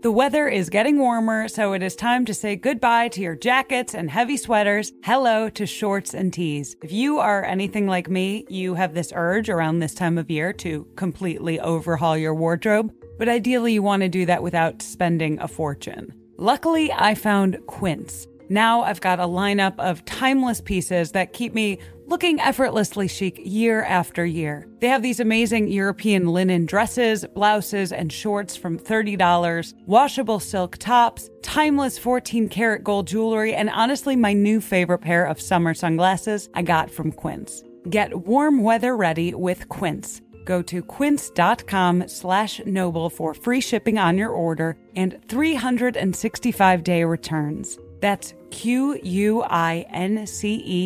The 0.00 0.12
weather 0.12 0.46
is 0.46 0.70
getting 0.70 1.00
warmer, 1.00 1.48
so 1.48 1.72
it 1.72 1.82
is 1.82 1.96
time 1.96 2.24
to 2.26 2.32
say 2.32 2.54
goodbye 2.54 3.08
to 3.08 3.20
your 3.20 3.34
jackets 3.34 3.94
and 3.94 4.08
heavy 4.08 4.36
sweaters. 4.36 4.92
Hello 5.02 5.48
to 5.50 5.66
shorts 5.66 6.14
and 6.14 6.32
tees. 6.32 6.76
If 6.84 6.92
you 6.92 7.18
are 7.18 7.44
anything 7.44 7.88
like 7.88 8.08
me, 8.08 8.46
you 8.48 8.76
have 8.76 8.94
this 8.94 9.12
urge 9.12 9.48
around 9.48 9.80
this 9.80 9.94
time 9.94 10.16
of 10.16 10.30
year 10.30 10.52
to 10.52 10.86
completely 10.94 11.58
overhaul 11.58 12.16
your 12.16 12.32
wardrobe, 12.32 12.92
but 13.18 13.28
ideally 13.28 13.72
you 13.72 13.82
want 13.82 14.02
to 14.02 14.08
do 14.08 14.24
that 14.26 14.40
without 14.40 14.82
spending 14.82 15.40
a 15.40 15.48
fortune. 15.48 16.14
Luckily, 16.36 16.92
I 16.92 17.16
found 17.16 17.58
Quince. 17.66 18.28
Now 18.48 18.82
I've 18.82 19.00
got 19.00 19.18
a 19.18 19.24
lineup 19.24 19.80
of 19.80 20.04
timeless 20.04 20.60
pieces 20.60 21.10
that 21.10 21.32
keep 21.32 21.54
me 21.54 21.80
looking 22.08 22.40
effortlessly 22.40 23.06
chic 23.06 23.38
year 23.44 23.84
after 23.84 24.24
year. 24.24 24.66
They 24.80 24.88
have 24.88 25.02
these 25.02 25.20
amazing 25.20 25.68
European 25.68 26.28
linen 26.28 26.64
dresses, 26.64 27.24
blouses, 27.34 27.92
and 27.92 28.12
shorts 28.12 28.56
from 28.56 28.78
$30, 28.78 29.74
washable 29.86 30.40
silk 30.40 30.78
tops, 30.78 31.28
timeless 31.42 31.98
14 31.98 32.48
karat 32.48 32.82
gold 32.82 33.06
jewelry, 33.06 33.54
and 33.54 33.68
honestly, 33.70 34.16
my 34.16 34.32
new 34.32 34.60
favorite 34.60 34.98
pair 34.98 35.26
of 35.26 35.40
summer 35.40 35.74
sunglasses 35.74 36.48
I 36.54 36.62
got 36.62 36.90
from 36.90 37.12
Quince. 37.12 37.62
Get 37.90 38.26
warm 38.26 38.62
weather 38.62 38.96
ready 38.96 39.34
with 39.34 39.68
Quince. 39.68 40.22
Go 40.46 40.62
to 40.62 40.82
quince.com 40.82 42.08
slash 42.08 42.62
noble 42.64 43.10
for 43.10 43.34
free 43.34 43.60
shipping 43.60 43.98
on 43.98 44.16
your 44.16 44.30
order 44.30 44.78
and 44.96 45.18
365 45.28 46.82
day 46.82 47.04
returns. 47.04 47.78
That's 48.00 48.34
Q-U-I-N-C-E 48.50 49.00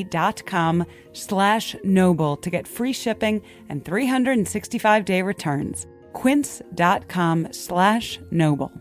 dot 0.05 0.46
com 0.46 0.87
slash 1.12 1.77
noble 1.85 2.37
to 2.37 2.51
get 2.51 2.66
free 2.66 2.92
shipping 2.92 3.42
and 3.68 3.85
365 3.85 5.05
day 5.05 5.22
returns. 5.22 5.87
Quince 6.12 6.62
dot 6.75 7.09
com 7.09 7.53
slash 7.53 8.18
noble. 8.31 8.72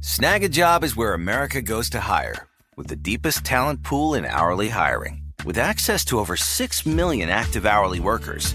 Snagajob 0.00 0.84
is 0.84 0.96
where 0.96 1.12
America 1.14 1.60
goes 1.60 1.90
to 1.90 2.00
hire, 2.00 2.48
with 2.76 2.86
the 2.86 2.96
deepest 2.96 3.44
talent 3.44 3.82
pool 3.82 4.14
in 4.14 4.24
hourly 4.24 4.68
hiring. 4.68 5.22
With 5.44 5.58
access 5.58 6.04
to 6.06 6.18
over 6.18 6.36
6 6.36 6.86
million 6.86 7.28
active 7.28 7.66
hourly 7.66 8.00
workers, 8.00 8.54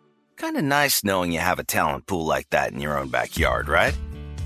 Kind 0.41 0.57
of 0.57 0.63
nice 0.63 1.03
knowing 1.03 1.31
you 1.31 1.37
have 1.37 1.59
a 1.59 1.63
talent 1.63 2.07
pool 2.07 2.25
like 2.25 2.49
that 2.49 2.73
in 2.73 2.79
your 2.79 2.97
own 2.97 3.09
backyard, 3.09 3.69
right? 3.69 3.95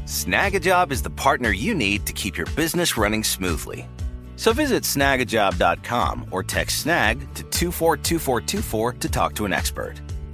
Snagajob 0.03 0.91
is 0.91 1.01
the 1.03 1.10
partner 1.10 1.51
you 1.51 1.73
need 1.73 2.05
to 2.08 2.12
keep 2.12 2.36
your 2.36 2.47
business 2.47 2.97
running 2.97 3.23
smoothly. 3.23 3.88
So 4.36 4.51
visit 4.51 4.84
snagajob.com 4.84 6.27
or 6.31 6.43
text 6.43 6.79
snag 6.79 7.19
to 7.36 7.43
242424 7.43 8.91
to 8.91 9.10
talk 9.10 9.36
to 9.36 9.45
an 9.45 9.53
expert. 9.53 9.93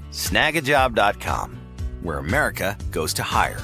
Snagajob.com, 0.09 1.59
where 2.01 2.17
America 2.17 2.75
goes 2.89 3.13
to 3.13 3.21
hire. 3.21 3.61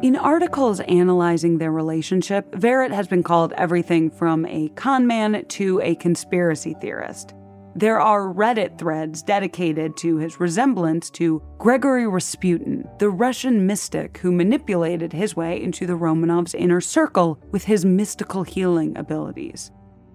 In 0.00 0.16
articles 0.16 0.80
analyzing 0.80 1.58
their 1.58 1.70
relationship, 1.70 2.50
Verrett 2.52 2.92
has 2.92 3.08
been 3.08 3.22
called 3.22 3.52
everything 3.58 4.10
from 4.10 4.46
a 4.46 4.70
con 4.70 5.06
man 5.06 5.44
to 5.48 5.82
a 5.82 5.96
conspiracy 5.96 6.72
theorist. 6.80 7.34
There 7.76 8.00
are 8.00 8.32
Reddit 8.32 8.78
threads 8.78 9.22
dedicated 9.22 9.98
to 9.98 10.16
his 10.16 10.40
resemblance 10.40 11.10
to 11.10 11.42
Gregory 11.58 12.06
Rasputin, 12.06 12.88
the 12.98 13.10
Russian 13.10 13.66
mystic 13.66 14.16
who 14.16 14.32
manipulated 14.32 15.12
his 15.12 15.36
way 15.36 15.62
into 15.62 15.86
the 15.86 15.92
Romanovs' 15.92 16.54
inner 16.54 16.80
circle 16.80 17.38
with 17.50 17.64
his 17.64 17.84
mystical 17.84 18.44
healing 18.44 18.96
abilities. 18.96 19.72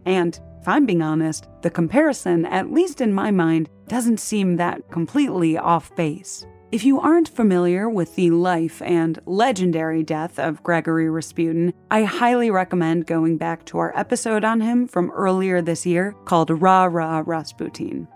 And 0.08 0.40
if 0.60 0.68
I'm 0.68 0.88
being 0.88 1.04
honest, 1.04 1.50
the 1.62 1.70
comparison, 1.70 2.48
at 2.48 2.74
least 2.74 3.00
in 3.00 3.14
my 3.14 3.30
mind, 3.30 3.70
doesn't 3.88 4.20
seem 4.20 4.56
that 4.56 4.90
completely 4.90 5.56
off 5.56 5.96
base. 5.96 6.48
If 6.72 6.86
you 6.86 7.02
aren't 7.02 7.28
familiar 7.28 7.90
with 7.90 8.16
the 8.16 8.32
life 8.32 8.82
and 8.82 9.20
legendary 9.26 10.04
death 10.04 10.40
of 10.40 10.64
Gregory 10.64 11.10
Rasputin, 11.10 11.74
I 11.92 12.04
highly 12.04 12.50
recommend 12.50 13.08
going 13.08 13.36
back 13.36 13.66
to 13.66 13.78
our 13.80 13.92
episode 13.94 14.46
on 14.46 14.62
him 14.62 14.88
from 14.88 15.12
earlier 15.12 15.62
this 15.62 15.86
year 15.86 16.16
called 16.24 16.50
Ra 16.50 16.86
Ra 16.86 17.24
Rasputin. 17.26 18.08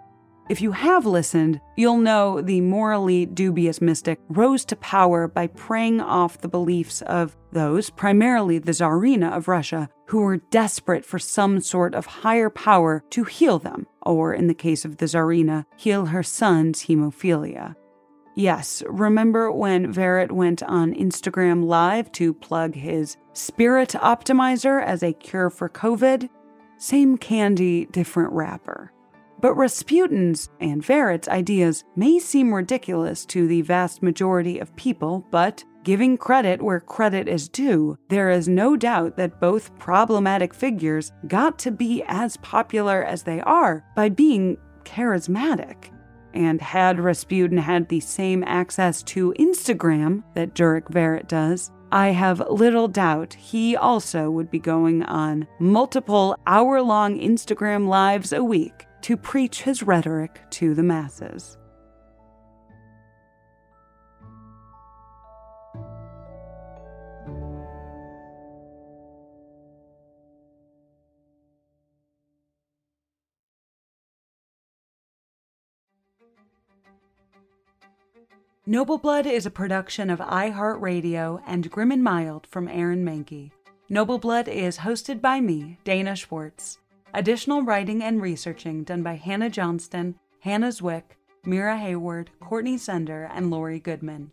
If 0.50 0.62
you 0.62 0.72
have 0.72 1.06
listened, 1.06 1.60
you'll 1.76 1.98
know 1.98 2.40
the 2.40 2.62
morally 2.62 3.26
dubious 3.26 3.82
mystic 3.82 4.20
rose 4.30 4.64
to 4.66 4.78
power 4.78 5.28
by 5.28 5.48
preying 5.48 6.00
off 6.00 6.40
the 6.40 6.48
beliefs 6.48 7.02
of 7.02 7.36
those, 7.52 7.90
primarily 7.90 8.58
the 8.60 8.72
Tsarina 8.72 9.36
of 9.36 9.50
Russia, 9.50 9.90
who 10.08 10.22
were 10.22 10.38
desperate 10.38 11.04
for 11.04 11.20
some 11.20 11.60
sort 11.60 11.94
of 11.94 12.06
higher 12.06 12.50
power 12.50 13.04
to 13.10 13.26
heal 13.26 13.60
them, 13.60 13.86
or 14.04 14.34
in 14.34 14.48
the 14.48 14.54
case 14.54 14.86
of 14.86 14.96
the 14.96 15.08
Tsarina, 15.08 15.66
heal 15.76 16.06
her 16.06 16.24
son's 16.24 16.84
hemophilia. 16.84 17.76
Yes, 18.38 18.84
remember 18.88 19.50
when 19.50 19.94
Verrett 19.94 20.30
went 20.30 20.62
on 20.64 20.94
Instagram 20.94 21.66
Live 21.66 22.12
to 22.14 22.34
plug 22.34 22.76
his 22.76 23.16
Spirit 23.32 23.92
Optimizer 23.92 24.84
as 24.84 25.04
a 25.04 25.14
cure 25.14 25.50
for 25.50 25.70
COVID? 25.70 26.28
Same 26.78 27.18
candy, 27.18 27.86
different 27.86 28.34
wrapper. 28.34 28.92
But 29.40 29.56
Rasputin's 29.56 30.50
and 30.60 30.84
Verrett's 30.84 31.30
ideas 31.30 31.86
may 31.96 32.20
seem 32.20 32.54
ridiculous 32.54 33.26
to 33.28 33.48
the 33.48 33.62
vast 33.62 34.04
majority 34.04 34.60
of 34.60 34.76
people, 34.76 35.26
but 35.32 35.64
giving 35.86 36.18
credit 36.18 36.62
where 36.62 36.82
credit 36.82 37.30
is 37.30 37.48
due, 37.48 37.98
there 38.10 38.32
is 38.32 38.50
no 38.50 38.76
doubt 38.76 39.16
that 39.16 39.40
both 39.40 39.78
problematic 39.80 40.54
figures 40.54 41.14
got 41.28 41.58
to 41.60 41.72
be 41.72 42.04
as 42.08 42.36
popular 42.38 43.02
as 43.02 43.24
they 43.24 43.40
are 43.42 43.86
by 43.96 44.10
being 44.10 44.58
charismatic. 44.84 45.95
And 46.36 46.60
had 46.62 47.00
Rasputin 47.00 47.58
had 47.58 47.88
the 47.88 48.02
same 48.02 48.44
access 48.44 49.02
to 49.04 49.34
Instagram 49.40 50.24
that 50.34 50.54
Durek 50.54 50.92
Verrett 50.92 51.28
does, 51.28 51.72
I 51.92 52.10
have 52.10 52.44
little 52.50 52.90
doubt 52.90 53.34
he 53.34 53.78
also 53.78 54.30
would 54.30 54.52
be 54.52 54.60
going 54.60 55.04
on 55.04 55.48
multiple 55.60 56.38
hour 56.46 56.82
long 56.82 57.18
Instagram 57.18 57.88
lives 57.88 58.34
a 58.34 58.44
week 58.44 58.86
to 59.04 59.16
preach 59.16 59.62
his 59.62 59.82
rhetoric 59.82 60.42
to 60.50 60.74
the 60.74 60.84
masses. 60.84 61.58
Noble 78.68 78.98
Blood 78.98 79.28
is 79.28 79.46
a 79.46 79.52
production 79.52 80.10
of 80.10 80.18
iHeartRadio 80.18 81.40
and 81.46 81.70
Grim 81.70 81.92
and 81.92 82.04
Mild 82.04 82.48
from 82.48 82.68
Aaron 82.68 83.06
Mahnke. 83.06 83.52
Noble 83.90 84.18
Blood 84.18 84.48
is 84.48 84.80
hosted 84.80 85.22
by 85.22 85.40
me, 85.40 85.78
Dana 85.84 86.16
Schwartz. 86.16 86.80
Additional 87.14 87.62
writing 87.62 88.02
and 88.02 88.20
researching 88.20 88.84
done 88.84 89.04
by 89.04 89.18
Hannah 89.18 89.52
Johnston, 89.52 90.16
Hannah 90.40 90.70
Zwick, 90.70 91.04
Mira 91.46 91.78
Hayward, 91.78 92.32
Courtney 92.40 92.80
Sender, 92.80 93.30
and 93.32 93.52
Lori 93.52 93.80
Goodman. 93.80 94.32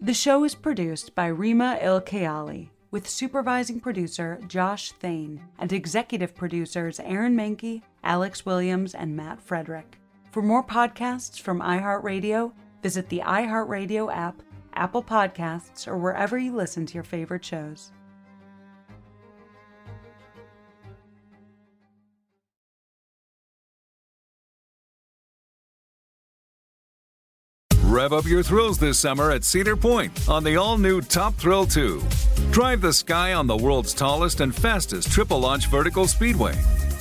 The 0.00 0.14
show 0.14 0.44
is 0.44 0.54
produced 0.54 1.14
by 1.14 1.26
Rima 1.26 1.78
Ilkayali, 1.82 2.70
with 2.90 3.06
supervising 3.06 3.80
producer 3.80 4.40
Josh 4.48 4.92
Thane 4.92 5.42
and 5.58 5.74
executive 5.74 6.34
producers 6.34 7.00
Aaron 7.00 7.36
Mahnke, 7.36 7.82
Alex 8.02 8.46
Williams, 8.46 8.94
and 8.94 9.14
Matt 9.14 9.42
Frederick. 9.42 9.98
For 10.30 10.40
more 10.42 10.64
podcasts 10.64 11.38
from 11.38 11.60
iHeartRadio, 11.60 12.52
Visit 12.84 13.08
the 13.08 13.22
iHeartRadio 13.24 14.14
app, 14.14 14.42
Apple 14.74 15.02
Podcasts, 15.02 15.88
or 15.88 15.96
wherever 15.96 16.36
you 16.36 16.54
listen 16.54 16.84
to 16.84 16.92
your 16.92 17.02
favorite 17.02 17.42
shows. 17.42 17.92
Rev 27.84 28.12
up 28.12 28.26
your 28.26 28.42
thrills 28.42 28.78
this 28.78 28.98
summer 28.98 29.30
at 29.30 29.44
Cedar 29.44 29.76
Point 29.76 30.28
on 30.28 30.44
the 30.44 30.56
all 30.56 30.76
new 30.76 31.00
Top 31.00 31.34
Thrill 31.36 31.64
2. 31.64 32.02
Drive 32.50 32.82
the 32.82 32.92
sky 32.92 33.32
on 33.32 33.46
the 33.46 33.56
world's 33.56 33.94
tallest 33.94 34.42
and 34.42 34.54
fastest 34.54 35.10
triple 35.10 35.40
launch 35.40 35.68
vertical 35.68 36.06
speedway 36.06 36.54